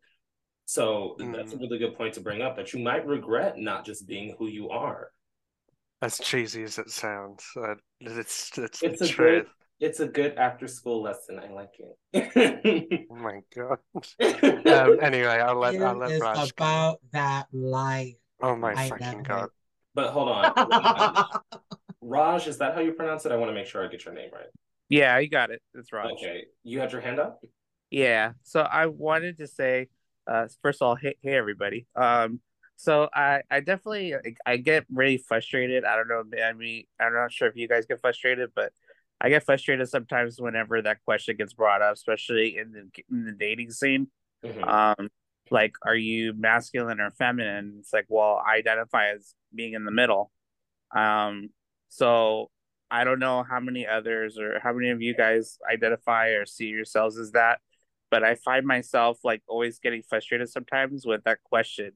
So 0.66 1.16
mm. 1.22 1.34
that's 1.34 1.54
a 1.54 1.58
really 1.58 1.78
good 1.78 1.96
point 1.96 2.14
to 2.16 2.20
bring 2.20 2.42
up 2.42 2.58
that 2.58 2.74
you 2.74 2.84
might 2.84 3.08
regret 3.08 3.58
not 3.58 3.86
just 3.86 4.08
being 4.08 4.36
who 4.38 4.48
you 4.48 4.70
are. 4.70 5.12
As 6.02 6.18
cheesy 6.18 6.64
as 6.64 6.78
it 6.78 6.90
sounds, 6.90 7.46
uh, 7.56 7.76
it's 8.02 8.58
it's, 8.58 8.84
it's 8.84 9.02
a 9.02 9.08
truth. 9.08 9.46
Good, 9.46 9.88
it's 9.88 10.00
a 10.02 10.08
good 10.08 10.36
after 10.36 10.68
school 10.68 11.02
lesson. 11.02 11.40
I 11.40 11.50
like 11.50 11.72
it. 11.80 13.08
oh 13.10 13.16
my 13.16 13.40
god. 13.56 13.78
um, 14.68 14.98
anyway, 15.02 15.40
I'll 15.40 15.60
let 15.60 15.76
it 15.76 15.82
I'll 15.82 15.96
let 15.96 16.20
Raj 16.20 16.52
about 16.52 16.96
go. 16.96 17.00
that 17.14 17.48
life. 17.54 18.16
Oh 18.42 18.58
my 18.58 18.74
I 18.74 18.90
fucking 18.90 19.24
god. 19.24 19.50
But 19.94 20.12
hold 20.12 20.30
on. 20.30 21.42
Raj, 22.02 22.48
is 22.48 22.58
that 22.58 22.74
how 22.74 22.82
you 22.82 22.94
pronounce 22.94 23.26
it? 23.26 23.32
I 23.32 23.36
want 23.36 23.50
to 23.50 23.54
make 23.54 23.68
sure 23.68 23.86
I 23.86 23.88
get 23.88 24.06
your 24.06 24.14
name 24.14 24.30
right. 24.34 24.48
Yeah, 24.90 25.18
you 25.20 25.30
got 25.30 25.52
it. 25.52 25.62
It's 25.74 25.94
Raj. 25.94 26.12
Okay, 26.14 26.46
you 26.64 26.80
had 26.80 26.92
your 26.92 27.02
hand 27.02 27.20
up. 27.20 27.42
Yeah. 27.90 28.34
So 28.44 28.62
I 28.62 28.88
wanted 28.88 29.38
to 29.38 29.48
say, 29.48 29.88
uh, 30.28 30.48
first 30.62 30.82
of 30.82 30.88
all, 30.88 30.96
hey, 30.96 31.16
hey 31.22 31.36
everybody. 31.36 31.86
Um, 31.96 32.40
so 32.78 33.10
I, 33.14 33.42
I 33.52 33.60
definitely, 33.60 34.16
I 34.46 34.58
get 34.58 34.86
really 34.92 35.18
frustrated. 35.18 35.86
I 35.86 35.96
don't 35.96 36.08
know. 36.08 36.24
I 36.44 36.54
mean, 36.54 36.86
I'm 37.00 37.14
not 37.14 37.32
sure 37.32 37.48
if 37.48 37.56
you 37.56 37.68
guys 37.68 37.86
get 37.86 38.02
frustrated, 38.02 38.50
but 38.56 38.72
I 39.20 39.30
get 39.30 39.44
frustrated 39.44 39.88
sometimes 39.88 40.42
whenever 40.42 40.82
that 40.82 41.04
question 41.06 41.36
gets 41.38 41.54
brought 41.54 41.84
up, 41.84 41.94
especially 41.94 42.58
in 42.58 42.72
the 42.72 43.04
in 43.12 43.26
the 43.26 43.34
dating 43.34 43.70
scene. 43.72 44.08
Mhm. 44.44 44.68
Um, 44.68 45.10
like, 45.52 45.74
are 45.86 45.96
you 45.96 46.34
masculine 46.34 47.00
or 47.00 47.12
feminine? 47.12 47.76
It's 47.80 47.94
like, 47.94 48.06
well, 48.10 48.42
I 48.44 48.56
identify 48.56 49.10
as 49.10 49.36
being 49.54 49.74
in 49.74 49.86
the 49.86 49.92
middle. 49.92 50.32
Um, 50.96 51.50
so 51.92 52.50
I 52.90 53.04
don't 53.04 53.20
know 53.20 53.44
how 53.44 53.60
many 53.60 53.86
others 53.86 54.38
or 54.40 54.60
how 54.64 54.72
many 54.72 54.90
of 54.92 55.02
you 55.02 55.14
guys 55.14 55.58
identify 55.70 56.30
or 56.30 56.46
see 56.46 56.68
yourselves 56.68 57.18
as 57.18 57.32
that, 57.34 57.60
but 58.10 58.24
I 58.24 58.36
find 58.36 58.66
myself 58.66 59.20
like 59.26 59.44
always 59.48 59.80
getting 59.80 60.02
frustrated 60.02 60.50
sometimes 60.50 61.06
with 61.06 61.26
that 61.26 61.44
question 61.44 61.92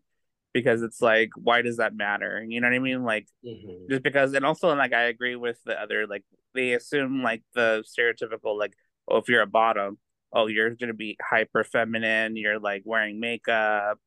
because 0.53 0.81
it's 0.81 1.01
like, 1.01 1.29
why 1.36 1.62
does 1.62 1.77
that 1.77 1.95
matter? 1.95 2.45
You 2.47 2.60
know 2.60 2.67
what 2.67 2.75
I 2.75 2.79
mean? 2.79 3.03
Like, 3.03 3.27
Mhm. 3.43 3.89
just 3.89 4.03
because, 4.03 4.34
and 4.34 4.45
also 4.45 4.73
like 4.75 4.93
I 4.93 5.03
agree 5.03 5.38
with 5.38 5.62
the 5.63 5.79
other, 5.79 6.08
like 6.08 6.25
they 6.53 6.73
assume 6.73 7.23
like 7.23 7.43
the 7.53 7.84
stereotypical, 7.88 8.58
like, 8.60 8.73
oh, 9.08 9.17
if 9.17 9.29
you're 9.29 9.41
a 9.41 9.47
bottom, 9.47 9.97
oh, 10.34 10.47
you're 10.47 10.71
gonna 10.71 10.93
be 10.93 11.17
hyper 11.21 11.63
feminine, 11.63 12.36
you're 12.36 12.60
like 12.60 12.84
wearing 12.86 13.19
makeup, 13.21 13.99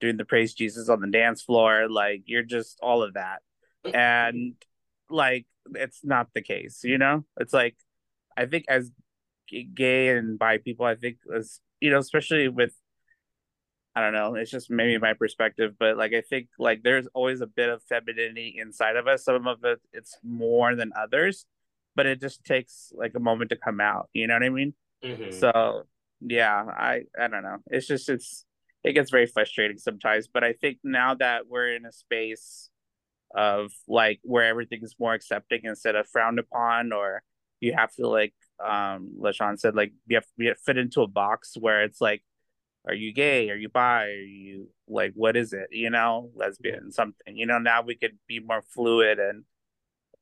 doing 0.00 0.16
the 0.16 0.24
praise 0.24 0.54
Jesus 0.54 0.88
on 0.88 1.00
the 1.00 1.06
dance 1.08 1.42
floor, 1.42 1.88
like 1.88 2.22
you're 2.26 2.42
just 2.42 2.78
all 2.82 3.02
of 3.04 3.14
that. 3.14 3.42
And 3.94 4.54
like 5.10 5.46
it's 5.74 6.04
not 6.04 6.28
the 6.34 6.42
case, 6.42 6.80
you 6.84 6.98
know? 6.98 7.24
It's 7.38 7.52
like 7.52 7.76
I 8.36 8.46
think 8.46 8.64
as 8.68 8.90
gay 9.74 10.08
and 10.08 10.38
bi 10.38 10.58
people, 10.58 10.86
I 10.86 10.96
think 10.96 11.18
as 11.34 11.60
you 11.80 11.90
know, 11.90 11.98
especially 11.98 12.48
with 12.48 12.72
I 13.94 14.02
don't 14.02 14.12
know, 14.12 14.34
it's 14.34 14.50
just 14.50 14.70
maybe 14.70 14.98
my 14.98 15.14
perspective, 15.14 15.74
but 15.78 15.96
like 15.96 16.12
I 16.12 16.20
think 16.20 16.48
like 16.58 16.82
there's 16.82 17.06
always 17.14 17.40
a 17.40 17.46
bit 17.46 17.70
of 17.70 17.82
femininity 17.84 18.56
inside 18.58 18.96
of 18.96 19.06
us. 19.06 19.24
Some 19.24 19.46
of 19.46 19.64
it 19.64 19.80
it's 19.92 20.18
more 20.22 20.74
than 20.74 20.92
others, 20.94 21.46
but 21.94 22.04
it 22.04 22.20
just 22.20 22.44
takes 22.44 22.92
like 22.94 23.12
a 23.14 23.20
moment 23.20 23.50
to 23.50 23.56
come 23.56 23.80
out. 23.80 24.10
You 24.12 24.26
know 24.26 24.34
what 24.34 24.42
I 24.42 24.50
mean? 24.50 24.74
Mhm. 25.02 25.32
So 25.32 25.84
yeah, 26.20 26.62
I 26.62 27.04
I 27.18 27.28
don't 27.28 27.42
know. 27.42 27.58
It's 27.70 27.86
just 27.86 28.08
it's 28.10 28.44
it 28.84 28.92
gets 28.92 29.10
very 29.10 29.26
frustrating 29.26 29.78
sometimes. 29.78 30.28
But 30.28 30.44
I 30.44 30.52
think 30.52 30.78
now 30.84 31.14
that 31.14 31.46
we're 31.48 31.74
in 31.74 31.86
a 31.86 31.92
space 31.92 32.68
of 33.34 33.72
like 33.88 34.20
where 34.22 34.46
everything 34.46 34.80
is 34.82 34.96
more 34.98 35.14
accepting 35.14 35.60
instead 35.64 35.96
of 35.96 36.08
frowned 36.08 36.38
upon, 36.38 36.92
or 36.92 37.22
you 37.60 37.74
have 37.74 37.92
to 37.94 38.08
like 38.08 38.34
um 38.64 39.12
LaShawn 39.20 39.58
said, 39.58 39.74
like 39.74 39.92
you 40.06 40.16
have 40.16 40.26
you 40.36 40.48
have 40.48 40.56
to 40.56 40.62
fit 40.62 40.78
into 40.78 41.02
a 41.02 41.08
box 41.08 41.54
where 41.58 41.82
it's 41.82 42.00
like, 42.00 42.22
are 42.86 42.94
you 42.94 43.12
gay? 43.12 43.50
Are 43.50 43.56
you 43.56 43.68
bi? 43.68 44.04
Are 44.04 44.10
you 44.10 44.68
like 44.88 45.12
what 45.14 45.36
is 45.36 45.52
it? 45.52 45.68
You 45.70 45.90
know, 45.90 46.30
lesbian, 46.34 46.92
something. 46.92 47.36
You 47.36 47.46
know, 47.46 47.58
now 47.58 47.82
we 47.82 47.96
could 47.96 48.18
be 48.26 48.40
more 48.40 48.62
fluid 48.62 49.18
and 49.18 49.44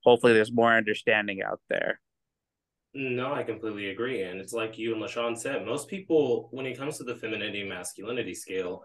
hopefully 0.03 0.33
there's 0.33 0.53
more 0.53 0.73
understanding 0.73 1.43
out 1.43 1.61
there. 1.69 2.01
No, 2.97 3.33
I 3.35 3.43
completely 3.43 3.91
agree. 3.91 4.23
And 4.23 4.41
it's 4.41 4.53
like 4.53 4.79
you 4.79 4.95
and 4.95 5.03
LaShawn 5.03 5.37
said, 5.37 5.67
most 5.67 5.89
people, 5.89 6.49
when 6.53 6.65
it 6.65 6.79
comes 6.79 6.97
to 6.99 7.05
the 7.05 7.17
femininity 7.17 7.65
masculinity 7.65 8.35
scale, 8.35 8.85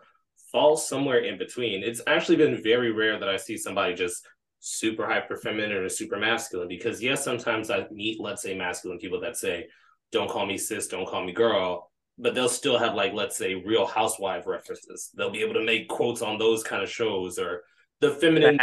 fall 0.51 0.77
somewhere 0.77 1.19
in 1.19 1.37
between. 1.37 1.83
It's 1.83 2.01
actually 2.07 2.37
been 2.37 2.61
very 2.61 2.91
rare 2.91 3.19
that 3.19 3.29
I 3.29 3.37
see 3.37 3.57
somebody 3.57 3.93
just 3.93 4.25
super 4.59 5.07
hyper 5.07 5.37
feminine 5.37 5.71
or 5.71 5.89
super 5.89 6.17
masculine 6.17 6.67
because, 6.67 7.01
yes, 7.01 7.23
sometimes 7.23 7.71
I 7.71 7.85
meet, 7.91 8.19
let's 8.19 8.41
say, 8.41 8.57
masculine 8.57 8.99
people 8.99 9.21
that 9.21 9.37
say, 9.37 9.67
don't 10.11 10.29
call 10.29 10.45
me 10.45 10.57
sis, 10.57 10.87
don't 10.87 11.07
call 11.07 11.23
me 11.23 11.31
girl. 11.31 11.91
But 12.17 12.35
they'll 12.35 12.49
still 12.49 12.77
have, 12.77 12.95
like, 12.95 13.13
let's 13.13 13.37
say, 13.37 13.55
real 13.55 13.85
housewife 13.85 14.45
references. 14.45 15.09
They'll 15.15 15.31
be 15.31 15.41
able 15.41 15.53
to 15.53 15.63
make 15.63 15.87
quotes 15.87 16.21
on 16.21 16.37
those 16.37 16.63
kind 16.63 16.83
of 16.83 16.89
shows 16.89 17.39
or 17.39 17.63
the 18.01 18.11
feminine. 18.11 18.59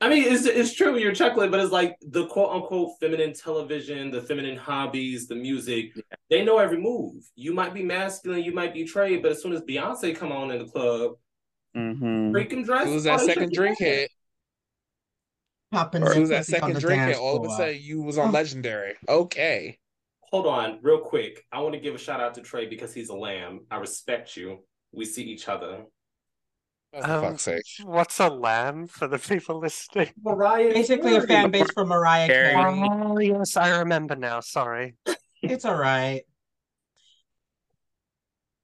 I 0.00 0.10
mean, 0.10 0.24
it's 0.24 0.44
it's 0.44 0.74
true 0.74 0.98
you're 0.98 1.14
chuckling, 1.14 1.50
but 1.50 1.58
it's 1.60 1.72
like 1.72 1.96
the 2.02 2.26
quote 2.26 2.50
unquote 2.54 2.92
feminine 3.00 3.32
television, 3.32 4.10
the 4.10 4.20
feminine 4.22 4.56
hobbies, 4.58 5.26
the 5.26 5.34
music. 5.34 5.92
They 6.28 6.44
know 6.44 6.58
every 6.58 6.78
move. 6.78 7.24
You 7.34 7.54
might 7.54 7.72
be 7.72 7.82
masculine, 7.82 8.42
you 8.44 8.52
might 8.52 8.74
be 8.74 8.84
trade, 8.84 9.22
but 9.22 9.32
as 9.32 9.40
soon 9.42 9.54
as 9.54 9.62
Beyonce 9.62 10.14
come 10.14 10.32
on 10.32 10.50
in 10.50 10.58
the 10.58 10.66
club, 10.70 11.12
Mm-hmm. 11.76 12.34
freaking 12.34 12.64
dress. 12.64 12.86
As 12.86 12.88
soon 12.88 12.96
as 12.96 13.06
oh, 13.06 13.10
that 13.10 13.20
second 13.20 13.52
drink 13.52 13.78
there. 13.78 13.88
hit, 14.00 14.10
Popping 15.72 16.02
as 16.04 16.12
soon 16.14 16.24
that 16.28 16.46
second 16.46 16.78
drink 16.78 17.02
hit, 17.02 17.16
all 17.18 17.36
of 17.36 17.44
a 17.50 17.54
sudden 17.54 17.78
you 17.80 18.00
was 18.02 18.16
on 18.18 18.28
Oh. 18.28 18.32
legendary. 18.32 18.94
Okay. 19.08 19.78
Hold 20.30 20.46
on, 20.46 20.78
real 20.82 21.00
quick. 21.00 21.44
I 21.52 21.60
want 21.60 21.74
to 21.74 21.80
give 21.80 21.94
a 21.94 21.98
shout 21.98 22.20
out 22.20 22.34
to 22.34 22.40
Trey 22.40 22.66
because 22.66 22.94
he's 22.94 23.10
a 23.10 23.14
lamb. 23.14 23.66
I 23.70 23.76
respect 23.76 24.36
you. 24.36 24.64
We 24.92 25.04
see 25.04 25.22
each 25.24 25.48
other. 25.48 25.84
For 27.02 27.10
Um, 27.10 27.20
fuck's 27.22 27.42
sake. 27.42 27.62
What's 27.84 28.18
a 28.20 28.28
lamb 28.28 28.86
for 28.86 29.06
the 29.06 29.18
people 29.30 29.58
listening? 29.60 30.10
Mariah, 30.22 30.72
Basically, 30.72 31.16
a 31.16 31.20
fan 31.20 31.50
base 31.50 31.70
for 31.72 31.84
Mariah 31.84 32.26
Carey. 32.26 32.54
Carey. 32.54 32.88
Oh 32.90 33.18
yes, 33.18 33.56
I 33.56 33.78
remember 33.78 34.16
now. 34.16 34.40
Sorry. 34.40 34.94
It's 35.42 35.64
all 35.64 35.76
right. 35.76 36.22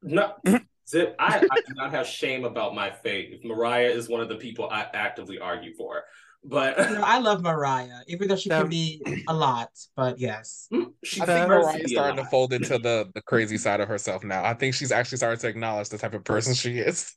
No, 0.02 0.32
Zip, 0.88 1.14
I, 1.18 1.38
I 1.38 1.56
do 1.66 1.74
not 1.76 1.92
have 1.92 2.06
shame 2.06 2.44
about 2.44 2.74
my 2.74 2.90
faith. 2.90 3.44
Mariah 3.44 3.88
is 3.90 4.08
one 4.08 4.20
of 4.20 4.28
the 4.28 4.34
people 4.36 4.68
I 4.68 4.86
actively 4.92 5.38
argue 5.38 5.74
for. 5.76 6.02
But 6.44 6.76
You 6.76 6.96
know, 6.96 7.02
I 7.04 7.18
love 7.20 7.40
Mariah, 7.40 8.00
even 8.08 8.26
though 8.26 8.34
she 8.36 8.50
Um, 8.50 8.62
can 8.62 8.70
be 8.70 9.00
a 9.28 9.34
lot. 9.34 9.68
But 9.94 10.18
yes, 10.18 10.68
she 11.04 11.20
I 11.20 11.26
think 11.26 11.48
Mariah's 11.48 11.92
starting 11.92 12.16
to 12.16 12.28
fold 12.30 12.52
into 12.52 12.78
the 12.78 13.08
the 13.14 13.22
crazy 13.22 13.58
side 13.58 13.80
of 13.80 13.86
herself 13.88 14.24
now. 14.24 14.42
I 14.42 14.54
think 14.54 14.74
she's 14.74 14.90
actually 14.90 15.18
starting 15.18 15.38
to 15.38 15.48
acknowledge 15.48 15.88
the 15.90 15.98
type 15.98 16.14
of 16.14 16.24
person 16.24 16.54
she 16.54 16.78
is. 16.78 17.14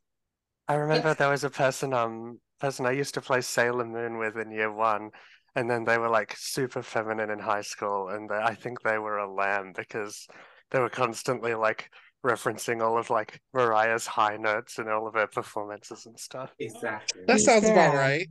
I 0.67 0.75
remember 0.75 1.13
there 1.13 1.29
was 1.29 1.43
a 1.43 1.49
person, 1.49 1.93
um, 1.93 2.39
person 2.59 2.85
I 2.85 2.91
used 2.91 3.13
to 3.15 3.21
play 3.21 3.41
Sailor 3.41 3.85
Moon 3.85 4.17
with 4.17 4.37
in 4.37 4.51
year 4.51 4.71
one, 4.71 5.11
and 5.55 5.69
then 5.69 5.83
they 5.83 5.97
were 5.97 6.09
like 6.09 6.35
super 6.37 6.81
feminine 6.81 7.29
in 7.29 7.39
high 7.39 7.61
school, 7.61 8.09
and 8.09 8.29
they, 8.29 8.35
I 8.35 8.55
think 8.55 8.81
they 8.81 8.97
were 8.97 9.17
a 9.17 9.31
lamb 9.31 9.73
because 9.75 10.27
they 10.71 10.79
were 10.79 10.89
constantly 10.89 11.53
like 11.53 11.89
referencing 12.25 12.81
all 12.81 12.97
of 12.97 13.09
like 13.09 13.39
Mariah's 13.53 14.07
high 14.07 14.37
notes 14.37 14.79
and 14.79 14.89
all 14.89 15.07
of 15.07 15.13
her 15.13 15.27
performances 15.27 16.07
and 16.07 16.19
stuff. 16.19 16.51
Exactly. 16.59 17.21
That 17.27 17.39
sounds 17.39 17.69
about 17.69 17.93
right. 17.93 18.27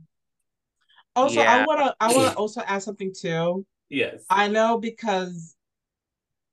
also 1.15 1.41
Yeah. 1.41 1.55
I 1.55 1.65
wanna 1.65 1.95
I 1.99 2.13
wanna 2.13 2.33
also 2.37 2.61
add 2.67 2.83
something 2.83 3.13
too. 3.17 3.65
Yes. 3.89 4.25
I 4.29 4.49
know 4.49 4.77
because 4.77 5.55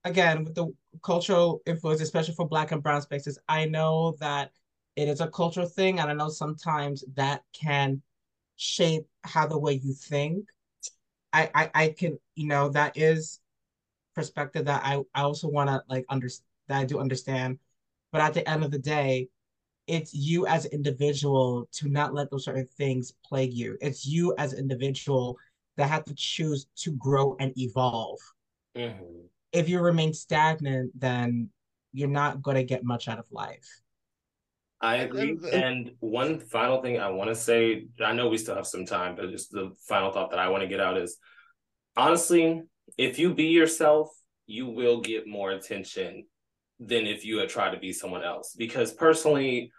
again 0.04 0.44
with 0.44 0.54
the 0.54 0.68
cultural 1.02 1.60
influence, 1.66 2.00
especially 2.00 2.34
for 2.34 2.46
Black 2.46 2.70
and 2.70 2.82
Brown 2.82 3.02
spaces, 3.02 3.38
I 3.48 3.64
know 3.64 4.14
that 4.20 4.52
it 4.96 5.08
is 5.08 5.20
a 5.20 5.28
cultural 5.28 5.66
thing, 5.66 6.00
and 6.00 6.10
I 6.10 6.14
know 6.14 6.28
sometimes 6.28 7.04
that 7.14 7.42
can 7.52 8.02
shape 8.56 9.06
how 9.24 9.46
the 9.46 9.58
way 9.58 9.74
you 9.74 9.94
think. 9.94 10.48
I 11.32 11.50
I, 11.54 11.70
I 11.74 11.88
can 11.90 12.18
you 12.34 12.46
know 12.48 12.68
that 12.70 12.96
is 12.96 13.40
perspective 14.14 14.66
that 14.66 14.82
I 14.84 15.02
I 15.14 15.22
also 15.22 15.48
want 15.48 15.70
to 15.70 15.82
like 15.88 16.06
understand 16.08 16.46
that 16.68 16.80
I 16.80 16.84
do 16.84 17.00
understand, 17.00 17.58
but 18.12 18.20
at 18.20 18.34
the 18.34 18.48
end 18.48 18.64
of 18.64 18.70
the 18.70 18.78
day, 18.78 19.28
it's 19.86 20.14
you 20.14 20.46
as 20.46 20.64
an 20.66 20.72
individual 20.72 21.68
to 21.72 21.88
not 21.88 22.14
let 22.14 22.30
those 22.30 22.44
certain 22.44 22.66
things 22.78 23.14
plague 23.24 23.52
you. 23.52 23.78
It's 23.80 24.06
you 24.06 24.34
as 24.38 24.52
an 24.52 24.60
individual 24.60 25.38
that 25.76 25.88
have 25.88 26.04
to 26.06 26.14
choose 26.14 26.66
to 26.76 26.92
grow 26.92 27.36
and 27.40 27.56
evolve. 27.58 28.20
Mhm. 28.76 29.28
If 29.52 29.68
you 29.68 29.80
remain 29.80 30.14
stagnant, 30.14 30.98
then 30.98 31.50
you're 31.92 32.08
not 32.08 32.42
going 32.42 32.56
to 32.56 32.64
get 32.64 32.84
much 32.84 33.08
out 33.08 33.18
of 33.18 33.30
life. 33.32 33.81
I 34.82 34.96
agree. 34.96 35.38
Uh, 35.42 35.48
and 35.48 35.92
one 36.00 36.40
final 36.40 36.82
thing 36.82 36.98
I 36.98 37.08
want 37.10 37.30
to 37.30 37.36
say, 37.36 37.86
I 38.04 38.12
know 38.12 38.28
we 38.28 38.36
still 38.36 38.56
have 38.56 38.66
some 38.66 38.84
time, 38.84 39.14
but 39.14 39.30
just 39.30 39.52
the 39.52 39.70
final 39.88 40.10
thought 40.10 40.30
that 40.30 40.40
I 40.40 40.48
want 40.48 40.62
to 40.62 40.68
get 40.68 40.80
out 40.80 40.98
is 40.98 41.16
honestly, 41.96 42.60
if 42.98 43.18
you 43.18 43.32
be 43.32 43.44
yourself, 43.44 44.10
you 44.46 44.66
will 44.66 45.00
get 45.00 45.26
more 45.26 45.52
attention 45.52 46.26
than 46.80 47.06
if 47.06 47.24
you 47.24 47.38
had 47.38 47.48
tried 47.48 47.70
to 47.70 47.78
be 47.78 47.92
someone 47.92 48.24
else. 48.24 48.54
Because 48.58 48.92
personally, 48.92 49.70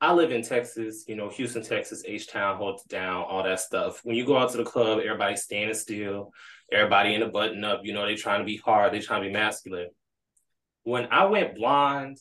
I 0.00 0.12
live 0.12 0.30
in 0.30 0.42
Texas, 0.42 1.04
you 1.08 1.16
know, 1.16 1.28
Houston, 1.28 1.62
Texas, 1.62 2.04
H 2.06 2.28
Town 2.28 2.56
holds 2.56 2.84
down, 2.84 3.24
all 3.24 3.42
that 3.42 3.60
stuff. 3.60 4.00
When 4.04 4.16
you 4.16 4.24
go 4.24 4.36
out 4.36 4.50
to 4.50 4.56
the 4.56 4.64
club, 4.64 5.00
everybody's 5.00 5.42
standing 5.42 5.74
still, 5.74 6.32
everybody 6.72 7.14
in 7.14 7.22
a 7.22 7.28
button 7.28 7.64
up, 7.64 7.80
you 7.82 7.92
know, 7.92 8.06
they 8.06 8.14
trying 8.14 8.40
to 8.40 8.44
be 8.44 8.56
hard, 8.56 8.92
they 8.92 9.00
trying 9.00 9.22
to 9.22 9.28
be 9.28 9.32
masculine. 9.32 9.90
When 10.84 11.08
I 11.10 11.26
went 11.26 11.56
blonde, 11.56 12.18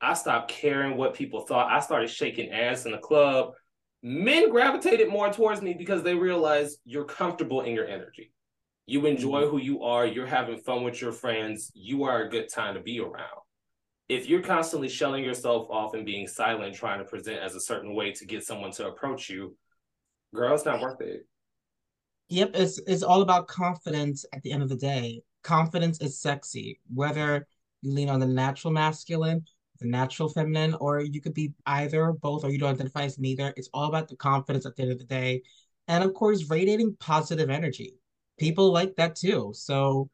I 0.00 0.14
stopped 0.14 0.50
caring 0.50 0.96
what 0.96 1.14
people 1.14 1.42
thought. 1.42 1.70
I 1.70 1.80
started 1.80 2.08
shaking 2.08 2.50
ass 2.50 2.86
in 2.86 2.92
the 2.92 2.98
club. 2.98 3.52
Men 4.02 4.50
gravitated 4.50 5.10
more 5.10 5.30
towards 5.30 5.60
me 5.60 5.74
because 5.74 6.02
they 6.02 6.14
realized 6.14 6.78
you're 6.84 7.04
comfortable 7.04 7.60
in 7.60 7.74
your 7.74 7.86
energy. 7.86 8.32
You 8.86 9.00
mm-hmm. 9.00 9.08
enjoy 9.08 9.46
who 9.46 9.58
you 9.58 9.82
are, 9.82 10.06
you're 10.06 10.26
having 10.26 10.58
fun 10.58 10.82
with 10.84 11.00
your 11.00 11.12
friends, 11.12 11.70
you 11.74 12.04
are 12.04 12.22
a 12.22 12.30
good 12.30 12.48
time 12.48 12.74
to 12.74 12.80
be 12.80 12.98
around. 13.00 13.40
If 14.08 14.28
you're 14.28 14.42
constantly 14.42 14.88
shelling 14.88 15.22
yourself 15.22 15.68
off 15.70 15.94
and 15.94 16.04
being 16.04 16.26
silent, 16.26 16.74
trying 16.74 16.98
to 16.98 17.04
present 17.04 17.38
as 17.38 17.54
a 17.54 17.60
certain 17.60 17.94
way 17.94 18.12
to 18.12 18.26
get 18.26 18.42
someone 18.42 18.72
to 18.72 18.88
approach 18.88 19.28
you, 19.28 19.56
girl, 20.34 20.54
it's 20.54 20.64
not 20.64 20.80
worth 20.80 21.00
it. 21.00 21.26
Yep, 22.28 22.50
it's 22.54 22.80
it's 22.86 23.02
all 23.02 23.22
about 23.22 23.48
confidence 23.48 24.24
at 24.32 24.42
the 24.42 24.52
end 24.52 24.62
of 24.62 24.68
the 24.68 24.76
day. 24.76 25.22
Confidence 25.42 26.00
is 26.00 26.18
sexy, 26.18 26.80
whether 26.92 27.46
you 27.82 27.92
lean 27.92 28.08
on 28.08 28.20
the 28.20 28.26
natural 28.26 28.72
masculine, 28.72 29.44
natural 29.86 30.28
feminine, 30.28 30.74
or 30.74 31.00
you 31.00 31.20
could 31.20 31.34
be 31.34 31.52
either, 31.66 32.12
both, 32.12 32.44
or 32.44 32.50
you 32.50 32.58
don't 32.58 32.74
identify 32.74 33.04
as 33.04 33.18
neither. 33.18 33.52
It's 33.56 33.70
all 33.72 33.88
about 33.88 34.08
the 34.08 34.16
confidence 34.16 34.66
at 34.66 34.76
the 34.76 34.82
end 34.82 34.92
of 34.92 34.98
the 34.98 35.04
day. 35.04 35.42
And 35.88 36.04
of 36.04 36.14
course, 36.14 36.48
radiating 36.50 36.96
positive 37.00 37.50
energy. 37.50 37.94
People 38.38 38.72
like 38.72 38.96
that 38.96 39.16
too. 39.16 39.52
So, 39.54 40.08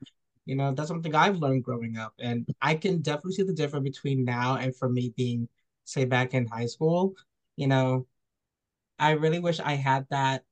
you 0.47 0.57
know, 0.57 0.73
that's 0.75 0.89
something 0.89 1.15
I've 1.15 1.37
learned 1.39 1.65
growing 1.65 1.97
up. 1.97 2.15
And 2.19 2.49
I 2.63 2.75
can 2.75 3.03
definitely 3.03 3.35
see 3.35 3.43
the 3.43 3.53
difference 3.53 3.85
between 3.85 4.25
now 4.25 4.57
and 4.57 4.75
for 4.75 4.89
me 4.89 5.13
being, 5.17 5.49
say, 5.85 6.05
back 6.05 6.35
in 6.35 6.47
high 6.47 6.67
school. 6.67 7.15
You 7.57 7.69
know, 7.69 8.07
I 8.99 9.13
really 9.13 9.39
wish 9.39 9.61
I 9.61 9.75
had 9.75 10.07
that 10.11 10.45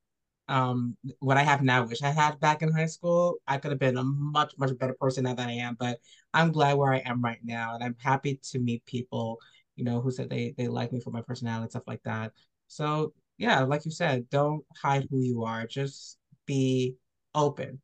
um 0.48 0.96
what 1.20 1.36
I 1.36 1.42
have 1.42 1.62
now 1.62 1.86
wish 1.86 2.02
I 2.02 2.10
had 2.10 2.38
back 2.40 2.62
in 2.62 2.72
high 2.72 2.86
school. 2.86 3.36
I 3.46 3.58
could 3.58 3.70
have 3.70 3.80
been 3.80 3.96
a 3.96 4.04
much, 4.04 4.52
much 4.58 4.76
better 4.78 4.94
person 4.94 5.24
now 5.24 5.34
than 5.34 5.48
I 5.48 5.54
am, 5.54 5.76
but 5.78 5.98
I'm 6.34 6.52
glad 6.52 6.76
where 6.76 6.92
I 6.92 6.98
am 6.98 7.22
right 7.22 7.38
now. 7.42 7.74
And 7.74 7.82
I'm 7.82 7.96
happy 7.98 8.40
to 8.50 8.58
meet 8.58 8.84
people, 8.84 9.40
you 9.76 9.84
know, 9.84 10.00
who 10.00 10.10
said 10.10 10.28
they 10.28 10.54
they 10.56 10.68
like 10.68 10.92
me 10.92 11.00
for 11.00 11.10
my 11.10 11.22
personality, 11.22 11.70
stuff 11.70 11.84
like 11.86 12.02
that. 12.04 12.32
So 12.68 13.14
yeah, 13.38 13.60
like 13.60 13.84
you 13.84 13.90
said, 13.90 14.28
don't 14.30 14.64
hide 14.76 15.08
who 15.10 15.20
you 15.20 15.44
are. 15.44 15.66
Just 15.66 16.18
be 16.46 16.96
open. 17.34 17.80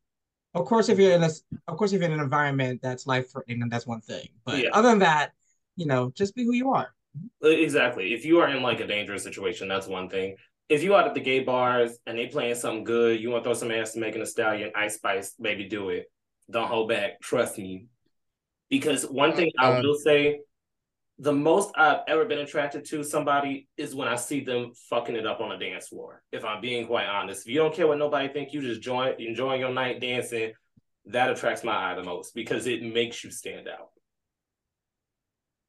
Of 0.53 0.65
course, 0.65 0.89
if 0.89 0.99
you're 0.99 1.13
in 1.13 1.23
a 1.23 1.29
of 1.67 1.77
course 1.77 1.93
if 1.93 2.01
you're 2.01 2.09
in 2.09 2.15
an 2.15 2.23
environment 2.23 2.81
that's 2.83 3.07
life 3.07 3.31
threatening, 3.31 3.69
that's 3.69 3.87
one 3.87 4.01
thing. 4.01 4.27
But 4.45 4.59
yeah. 4.59 4.69
other 4.73 4.89
than 4.89 4.99
that, 4.99 5.31
you 5.75 5.85
know, 5.87 6.11
just 6.15 6.35
be 6.35 6.43
who 6.43 6.53
you 6.53 6.71
are. 6.71 6.93
Exactly. 7.41 8.13
If 8.13 8.23
you 8.23 8.39
are 8.39 8.49
in 8.49 8.61
like 8.61 8.79
a 8.79 8.87
dangerous 8.87 9.23
situation, 9.23 9.67
that's 9.67 9.87
one 9.87 10.09
thing 10.09 10.35
if 10.71 10.83
you 10.83 10.95
out 10.95 11.05
at 11.05 11.13
the 11.13 11.19
gay 11.19 11.41
bars 11.41 11.97
and 12.07 12.17
they 12.17 12.27
playing 12.27 12.55
something 12.55 12.85
good, 12.85 13.19
you 13.19 13.29
want 13.29 13.43
to 13.43 13.47
throw 13.49 13.53
some 13.53 13.71
ass 13.71 13.91
to 13.91 13.99
Megan 13.99 14.21
Thee 14.21 14.25
Stallion, 14.25 14.71
Ice 14.73 14.95
Spice, 14.95 15.33
baby, 15.33 15.65
do 15.65 15.89
it. 15.89 16.09
Don't 16.49 16.69
hold 16.69 16.87
back. 16.87 17.19
Trust 17.19 17.57
me. 17.57 17.87
Because 18.69 19.03
one 19.03 19.33
thing 19.33 19.51
I 19.59 19.73
uh, 19.73 19.81
will 19.81 19.95
say, 19.95 20.39
the 21.19 21.33
most 21.33 21.71
I've 21.75 21.99
ever 22.07 22.23
been 22.23 22.39
attracted 22.39 22.85
to 22.85 23.03
somebody 23.03 23.67
is 23.75 23.93
when 23.93 24.07
I 24.07 24.15
see 24.15 24.45
them 24.45 24.71
fucking 24.89 25.17
it 25.17 25.27
up 25.27 25.41
on 25.41 25.51
a 25.51 25.59
dance 25.59 25.89
floor. 25.89 26.23
If 26.31 26.45
I'm 26.45 26.61
being 26.61 26.87
quite 26.87 27.05
honest, 27.05 27.41
if 27.41 27.47
you 27.51 27.59
don't 27.59 27.75
care 27.75 27.85
what 27.85 27.97
nobody 27.97 28.29
think, 28.29 28.53
you 28.53 28.61
just 28.61 28.81
join 28.81 29.15
enjoying 29.19 29.59
your 29.59 29.73
night 29.73 29.99
dancing. 29.99 30.53
That 31.07 31.29
attracts 31.29 31.65
my 31.65 31.91
eye 31.91 31.95
the 31.95 32.03
most 32.03 32.33
because 32.33 32.65
it 32.65 32.81
makes 32.81 33.25
you 33.25 33.31
stand 33.31 33.67
out. 33.67 33.89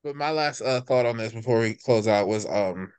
But 0.05 0.15
my 0.15 0.31
last 0.31 0.61
uh, 0.61 0.81
thought 0.81 1.07
on 1.07 1.17
this 1.17 1.33
before 1.33 1.59
we 1.59 1.75
close 1.75 2.07
out 2.07 2.29
was 2.29 2.47
um 2.47 2.93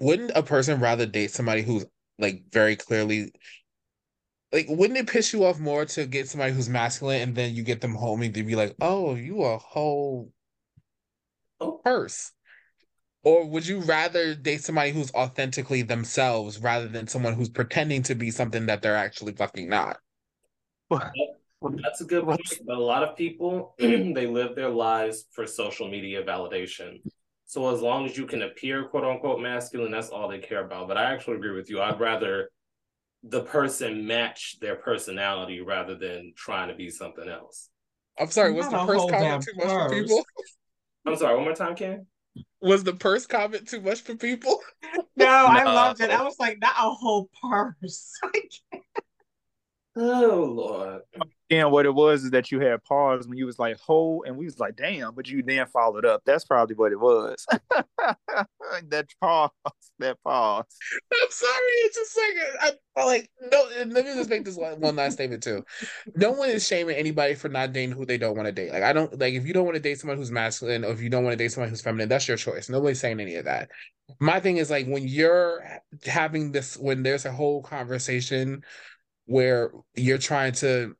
wouldn't 0.00 0.32
a 0.34 0.42
person 0.42 0.80
rather 0.80 1.06
date 1.06 1.30
somebody 1.30 1.62
who's 1.62 1.84
like 2.18 2.44
very 2.52 2.76
clearly 2.76 3.32
like 4.52 4.66
wouldn't 4.68 4.98
it 4.98 5.08
piss 5.08 5.32
you 5.32 5.44
off 5.44 5.58
more 5.58 5.84
to 5.84 6.06
get 6.06 6.28
somebody 6.28 6.52
who's 6.52 6.68
masculine 6.68 7.22
and 7.22 7.34
then 7.34 7.54
you 7.54 7.62
get 7.62 7.80
them 7.80 7.94
home 7.94 8.22
and 8.22 8.34
to 8.34 8.42
be 8.42 8.56
like, 8.56 8.74
oh, 8.80 9.14
you 9.14 9.42
a 9.44 9.58
whole 9.58 10.32
purse? 11.84 12.32
Or 13.22 13.46
would 13.46 13.66
you 13.66 13.80
rather 13.80 14.34
date 14.34 14.62
somebody 14.62 14.92
who's 14.92 15.12
authentically 15.12 15.82
themselves 15.82 16.58
rather 16.58 16.88
than 16.88 17.06
someone 17.06 17.34
who's 17.34 17.50
pretending 17.50 18.02
to 18.04 18.14
be 18.14 18.30
something 18.30 18.66
that 18.66 18.82
they're 18.82 18.96
actually 18.96 19.34
fucking 19.34 19.68
not? 19.68 19.98
That's 21.62 22.00
a 22.00 22.04
good 22.04 22.24
point. 22.24 22.40
But 22.66 22.76
a 22.76 22.82
lot 22.82 23.02
of 23.02 23.16
people 23.16 23.74
they 23.78 24.26
live 24.26 24.56
their 24.56 24.70
lives 24.70 25.26
for 25.30 25.46
social 25.46 25.88
media 25.88 26.24
validation. 26.24 27.02
So 27.50 27.74
as 27.74 27.82
long 27.82 28.06
as 28.06 28.16
you 28.16 28.26
can 28.26 28.42
appear 28.42 28.84
quote 28.84 29.02
unquote 29.02 29.40
masculine, 29.40 29.90
that's 29.90 30.10
all 30.10 30.28
they 30.28 30.38
care 30.38 30.64
about. 30.64 30.86
But 30.86 30.96
I 30.96 31.12
actually 31.12 31.38
agree 31.38 31.50
with 31.50 31.68
you. 31.68 31.82
I'd 31.82 31.98
rather 31.98 32.48
the 33.24 33.40
person 33.40 34.06
match 34.06 34.60
their 34.60 34.76
personality 34.76 35.60
rather 35.60 35.96
than 35.96 36.32
trying 36.36 36.68
to 36.68 36.76
be 36.76 36.90
something 36.90 37.28
else. 37.28 37.68
I'm 38.20 38.30
sorry, 38.30 38.52
was 38.52 38.68
the 38.68 38.78
purse 38.86 39.02
comment 39.10 39.42
too 39.42 39.56
much 39.56 39.66
for 39.66 39.90
people? 39.90 40.24
I'm 41.06 41.16
sorry, 41.16 41.34
one 41.34 41.42
more 41.42 41.54
time, 41.56 41.74
Ken. 41.74 42.06
Was 42.62 42.84
the 42.84 42.92
purse 42.92 43.26
comment 43.26 43.66
too 43.66 43.80
much 43.80 44.02
for 44.02 44.14
people? 44.14 44.60
No, 44.94 45.02
no. 45.16 45.26
I 45.26 45.64
loved 45.64 46.00
it. 46.00 46.10
I 46.10 46.22
was 46.22 46.36
like, 46.38 46.60
not 46.60 46.76
a 46.78 46.88
whole 46.88 47.28
purse. 47.42 48.12
oh 49.96 50.52
Lord. 50.54 51.02
And 51.50 51.72
what 51.72 51.84
it 51.84 51.92
was 51.92 52.22
is 52.22 52.30
that 52.30 52.52
you 52.52 52.60
had 52.60 52.82
pause 52.84 53.26
when 53.26 53.36
you 53.36 53.44
was 53.44 53.58
like 53.58 53.76
whole, 53.80 54.22
and 54.24 54.36
we 54.36 54.44
was 54.44 54.60
like, 54.60 54.76
damn, 54.76 55.14
but 55.16 55.28
you 55.28 55.42
then 55.42 55.66
followed 55.66 56.06
up. 56.06 56.22
That's 56.24 56.44
probably 56.44 56.76
what 56.76 56.92
it 56.92 57.00
was. 57.00 57.44
that 57.70 59.06
pause, 59.20 59.50
that 59.98 60.16
pause. 60.22 60.64
I'm 61.12 61.30
sorry, 61.30 61.72
it's 61.82 61.96
just 61.96 62.16
like 62.16 62.76
I, 62.96 63.04
like 63.04 63.30
no. 63.50 63.66
Let 63.78 63.88
me 63.88 64.14
just 64.14 64.30
make 64.30 64.44
this 64.44 64.56
one, 64.56 64.78
one 64.78 64.94
last 64.94 65.14
statement 65.14 65.42
too. 65.42 65.64
No 66.14 66.30
one 66.30 66.50
is 66.50 66.64
shaming 66.64 66.94
anybody 66.94 67.34
for 67.34 67.48
not 67.48 67.72
dating 67.72 67.92
who 67.92 68.06
they 68.06 68.18
don't 68.18 68.36
want 68.36 68.46
to 68.46 68.52
date. 68.52 68.72
Like 68.72 68.84
I 68.84 68.92
don't 68.92 69.18
like 69.18 69.34
if 69.34 69.44
you 69.44 69.52
don't 69.52 69.64
want 69.64 69.74
to 69.74 69.82
date 69.82 69.98
someone 69.98 70.18
who's 70.18 70.30
masculine 70.30 70.84
or 70.84 70.92
if 70.92 71.00
you 71.00 71.10
don't 71.10 71.24
want 71.24 71.32
to 71.32 71.44
date 71.44 71.50
someone 71.50 71.68
who's 71.68 71.82
feminine, 71.82 72.08
that's 72.08 72.28
your 72.28 72.36
choice. 72.36 72.68
Nobody's 72.68 73.00
saying 73.00 73.18
any 73.18 73.34
of 73.34 73.46
that. 73.46 73.70
My 74.20 74.38
thing 74.38 74.58
is 74.58 74.70
like 74.70 74.86
when 74.86 75.06
you're 75.08 75.64
having 76.04 76.52
this, 76.52 76.76
when 76.76 77.02
there's 77.02 77.24
a 77.24 77.32
whole 77.32 77.62
conversation 77.62 78.62
where 79.30 79.70
you're 79.94 80.18
trying 80.18 80.52
to 80.52 80.96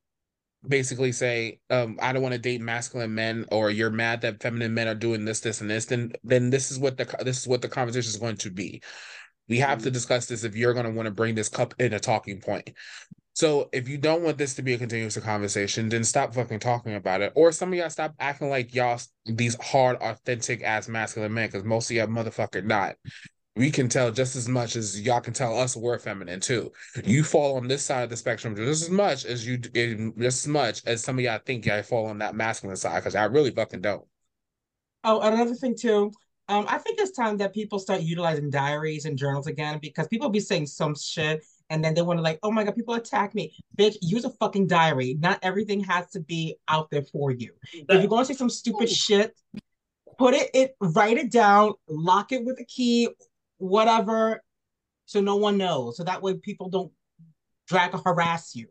basically 0.66 1.11
say, 1.11 1.59
um, 1.69 1.99
I 2.01 2.12
don't 2.12 2.23
want 2.23 2.35
to 2.35 2.38
date 2.38 2.61
masculine 2.61 3.12
men, 3.12 3.45
or 3.51 3.71
you're 3.71 3.90
mad 3.90 4.21
that 4.21 4.40
feminine 4.40 4.73
men 4.73 4.87
are 4.87 4.95
doing 4.95 5.25
this, 5.25 5.40
this, 5.40 5.61
and 5.61 5.69
this, 5.69 5.87
then 5.87 6.12
then 6.23 6.49
this 6.49 6.71
is 6.71 6.79
what 6.79 6.97
the 6.97 7.07
this 7.25 7.40
is 7.40 7.49
what 7.49 7.61
the 7.61 7.69
conversation 7.69 8.09
is 8.09 8.16
going 8.19 8.37
to 8.37 8.51
be. 8.51 8.83
We 9.49 9.59
have 9.59 9.79
mm-hmm. 9.79 9.87
to 9.87 9.90
discuss 9.90 10.27
this 10.27 10.45
if 10.45 10.55
you're 10.55 10.75
going 10.75 10.87
to 10.87 10.93
want 10.93 11.07
to 11.07 11.11
bring 11.11 11.35
this 11.35 11.49
cup 11.49 11.75
in 11.81 11.93
a 11.93 11.99
talking 11.99 12.40
point. 12.40 12.71
So 13.33 13.69
if 13.73 13.88
you 13.88 13.99
don't 13.99 14.23
want 14.23 14.38
this 14.38 14.55
to 14.55 14.62
be 14.62 14.75
a 14.75 14.79
continuous 14.79 15.19
conversation, 15.19 15.88
then 15.88 16.05
stop 16.05 16.33
fucking 16.33 16.61
talking 16.61 16.95
about 16.95 17.23
it. 17.23 17.33
Or 17.35 17.51
some 17.51 17.73
of 17.73 17.79
y'all 17.79 17.90
stop 17.90 18.14
acting 18.21 18.49
like 18.49 18.73
y'all 18.75 19.01
these 19.27 19.57
hard, 19.61 19.97
authentic 19.97 20.62
ass 20.62 20.88
masculine 20.88 21.35
men, 21.35 21.49
because 21.49 21.64
most 21.64 21.90
of 21.90 21.97
y'all 21.97 22.07
motherfucker 22.07 22.62
not 22.62 22.95
we 23.57 23.71
can 23.71 23.89
tell 23.89 24.11
just 24.11 24.37
as 24.37 24.49
much 24.49 24.77
as 24.77 25.01
y'all 25.01 25.21
can 25.21 25.35
tell 25.35 25.59
us 25.59 25.77
we're 25.77 25.99
feminine 25.99 26.41
too. 26.41 26.73
You 27.05 27.25
fall 27.25 27.57
on 27.57 27.67
this 27.67 27.85
side 27.85 28.05
of 28.05 28.11
the 28.11 28.17
spectrum 28.17 28.55
just 28.55 28.83
as 28.83 28.91
much 28.91 29.25
as 29.25 29.47
you 29.47 29.59
just 29.59 30.17
as 30.19 30.49
much 30.49 30.83
as 30.87 31.03
some 31.03 31.19
of 31.19 31.25
y'all 31.25 31.41
think 31.45 31.67
y'all 31.67 31.83
fall 31.83 32.07
on 32.07 32.19
that 32.19 32.35
masculine 32.35 32.77
side 32.77 33.01
because 33.01 33.15
I 33.15 33.25
really 33.25 33.51
fucking 33.51 33.81
don't. 33.81 34.05
Oh, 35.03 35.21
another 35.21 35.55
thing 35.55 35.75
too. 35.77 36.13
Um, 36.49 36.67
I 36.69 36.79
think 36.79 36.99
it's 36.99 37.13
time 37.13 37.37
that 37.39 37.55
people 37.55 37.79
start 37.79 38.01
utilizing 38.01 38.51
diaries 38.51 39.05
and 39.05 39.17
journals 39.17 39.47
again 39.47 39.79
because 39.81 40.09
people 40.09 40.29
be 40.31 40.41
saying 40.41 40.67
some 40.67 40.97
shit 40.97 41.45
and 41.71 41.83
then 41.83 41.95
they 41.95 42.03
want 42.03 42.19
to 42.19 42.23
like, 42.23 42.41
oh 42.43 42.51
my 42.51 42.65
god, 42.65 42.75
people 42.75 42.95
attack 42.95 43.35
me. 43.35 43.55
Bitch, 43.79 43.97
use 44.03 44.25
a 44.25 44.31
fucking 44.31 44.67
diary. 44.67 45.17
Not 45.21 45.39
everything 45.43 45.81
has 45.85 46.11
to 46.11 46.21
be 46.21 46.57
out 46.67 46.91
there 46.91 47.05
for 47.05 47.31
you. 47.31 47.53
If 47.73 47.87
you're 47.89 48.09
going 48.09 48.23
to 48.23 48.27
say 48.27 48.37
some 48.37 48.51
stupid 48.51 48.91
shit, 48.91 49.33
put 50.19 50.35
it, 50.35 50.51
it 50.53 50.77
write 50.81 51.19
it 51.19 51.31
down, 51.31 51.75
lock 51.89 52.33
it 52.33 52.45
with 52.45 52.59
a 52.61 52.65
key 52.65 53.09
whatever, 53.61 54.42
so 55.05 55.20
no 55.20 55.37
one 55.37 55.59
knows. 55.59 55.96
So 55.96 56.05
that 56.05 56.23
way 56.23 56.35
people 56.35 56.68
don't 56.68 56.92
drag 57.68 57.94
or 57.94 58.03
harass 58.05 58.55
you. 58.55 58.68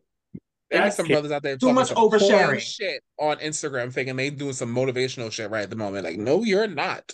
There's 0.70 0.96
some 0.96 1.08
brothers 1.08 1.32
out 1.32 1.42
there 1.42 1.58
too 1.58 1.74
much 1.74 1.90
oversharing 1.92 2.60
shit 2.60 3.02
on 3.20 3.38
Instagram, 3.38 3.92
thinking 3.92 4.16
they 4.16 4.30
doing 4.30 4.54
some 4.54 4.74
motivational 4.74 5.32
shit 5.32 5.50
right 5.50 5.64
at 5.64 5.70
the 5.70 5.76
moment. 5.76 6.06
Like, 6.06 6.18
no, 6.18 6.44
you're 6.44 6.68
not. 6.68 7.12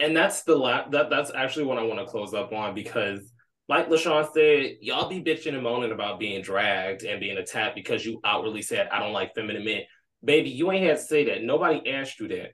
And 0.00 0.16
that's 0.16 0.42
the 0.42 0.56
la- 0.56 0.88
that 0.88 1.10
that's 1.10 1.30
actually 1.34 1.66
what 1.66 1.78
I 1.78 1.82
want 1.82 2.00
to 2.00 2.06
close 2.06 2.34
up 2.34 2.52
on 2.52 2.74
because, 2.74 3.32
like 3.68 3.88
Lashawn 3.88 4.32
said, 4.32 4.76
y'all 4.80 5.08
be 5.08 5.22
bitching 5.22 5.54
and 5.54 5.62
moaning 5.62 5.92
about 5.92 6.18
being 6.18 6.42
dragged 6.42 7.02
and 7.02 7.20
being 7.20 7.36
attacked 7.36 7.74
because 7.74 8.04
you 8.04 8.20
outwardly 8.24 8.62
said 8.62 8.88
I 8.90 9.00
don't 9.00 9.12
like 9.12 9.34
feminine 9.34 9.64
men. 9.64 9.82
Baby, 10.24 10.50
you 10.50 10.70
ain't 10.72 10.86
had 10.86 10.96
to 10.96 11.02
say 11.02 11.24
that. 11.26 11.42
Nobody 11.42 11.90
asked 11.90 12.20
you 12.20 12.28
that 12.28 12.52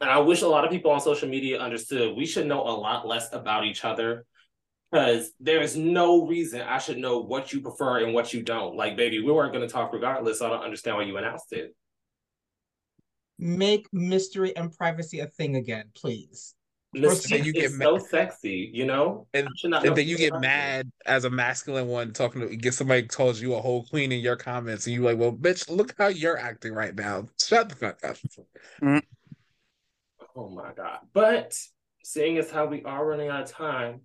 and 0.00 0.10
I 0.10 0.18
wish 0.18 0.42
a 0.42 0.48
lot 0.48 0.64
of 0.64 0.70
people 0.70 0.90
on 0.90 1.00
social 1.00 1.28
media 1.28 1.60
understood 1.60 2.16
we 2.16 2.26
should 2.26 2.46
know 2.46 2.62
a 2.62 2.70
lot 2.70 3.06
less 3.06 3.32
about 3.32 3.64
each 3.64 3.84
other 3.84 4.24
because 4.90 5.32
there 5.40 5.60
is 5.60 5.76
no 5.76 6.26
reason 6.26 6.62
I 6.62 6.78
should 6.78 6.98
know 6.98 7.18
what 7.18 7.52
you 7.52 7.60
prefer 7.60 7.98
and 8.04 8.14
what 8.14 8.32
you 8.32 8.42
don't. 8.42 8.76
Like, 8.76 8.96
baby, 8.96 9.20
we 9.20 9.32
weren't 9.32 9.52
going 9.52 9.66
to 9.66 9.72
talk 9.72 9.92
regardless. 9.92 10.38
So 10.38 10.46
I 10.46 10.50
don't 10.50 10.64
understand 10.64 10.96
why 10.96 11.02
you 11.02 11.16
announced 11.16 11.52
it. 11.52 11.74
Make 13.38 13.86
mystery 13.92 14.56
and 14.56 14.72
privacy 14.72 15.20
a 15.20 15.26
thing 15.26 15.56
again, 15.56 15.90
please. 15.94 16.54
Listen, 16.94 17.44
you 17.44 17.52
get 17.52 17.70
so 17.72 17.98
sexy, 17.98 18.70
you 18.72 18.86
know, 18.86 19.26
and, 19.34 19.46
and 19.62 19.94
then 19.94 20.08
you 20.08 20.16
get 20.16 20.32
mad 20.40 20.90
as 21.04 21.24
a 21.24 21.30
masculine 21.30 21.86
one 21.86 22.14
talking 22.14 22.40
to 22.40 22.56
get 22.56 22.72
somebody 22.72 23.02
calls 23.02 23.42
you 23.42 23.54
a 23.54 23.60
whole 23.60 23.84
queen 23.84 24.10
in 24.10 24.20
your 24.20 24.36
comments, 24.36 24.86
and 24.86 24.94
you 24.94 25.02
like, 25.02 25.18
well, 25.18 25.30
bitch, 25.30 25.68
look 25.68 25.94
how 25.98 26.06
you're 26.06 26.38
acting 26.38 26.72
right 26.72 26.94
now. 26.94 27.28
Shut 27.38 27.68
the 27.68 27.76
fuck 27.76 28.02
up. 28.02 28.16
Mm-hmm. 28.82 28.98
Oh 30.38 30.48
my 30.48 30.72
God. 30.72 31.00
But 31.12 31.58
seeing 32.04 32.38
as 32.38 32.48
how 32.48 32.66
we 32.66 32.84
are 32.84 33.04
running 33.04 33.28
out 33.28 33.42
of 33.42 33.50
time, 33.50 34.02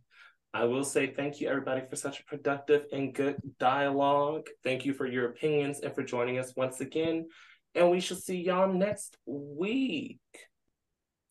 I 0.52 0.64
will 0.64 0.84
say 0.84 1.06
thank 1.06 1.40
you, 1.40 1.48
everybody, 1.48 1.82
for 1.88 1.96
such 1.96 2.20
a 2.20 2.24
productive 2.26 2.86
and 2.92 3.14
good 3.14 3.38
dialogue. 3.60 4.48
Thank 4.64 4.84
you 4.84 4.96
for 4.96 5.06
your 5.06 5.30
opinions 5.30 5.82
and 5.82 5.94
for 5.94 6.02
joining 6.02 6.40
us 6.40 6.56
once 6.56 6.82
again. 6.82 7.28
And 7.76 7.92
we 7.92 8.00
shall 8.00 8.18
see 8.18 8.38
y'all 8.38 8.74
next 8.74 9.16
week. 9.28 10.20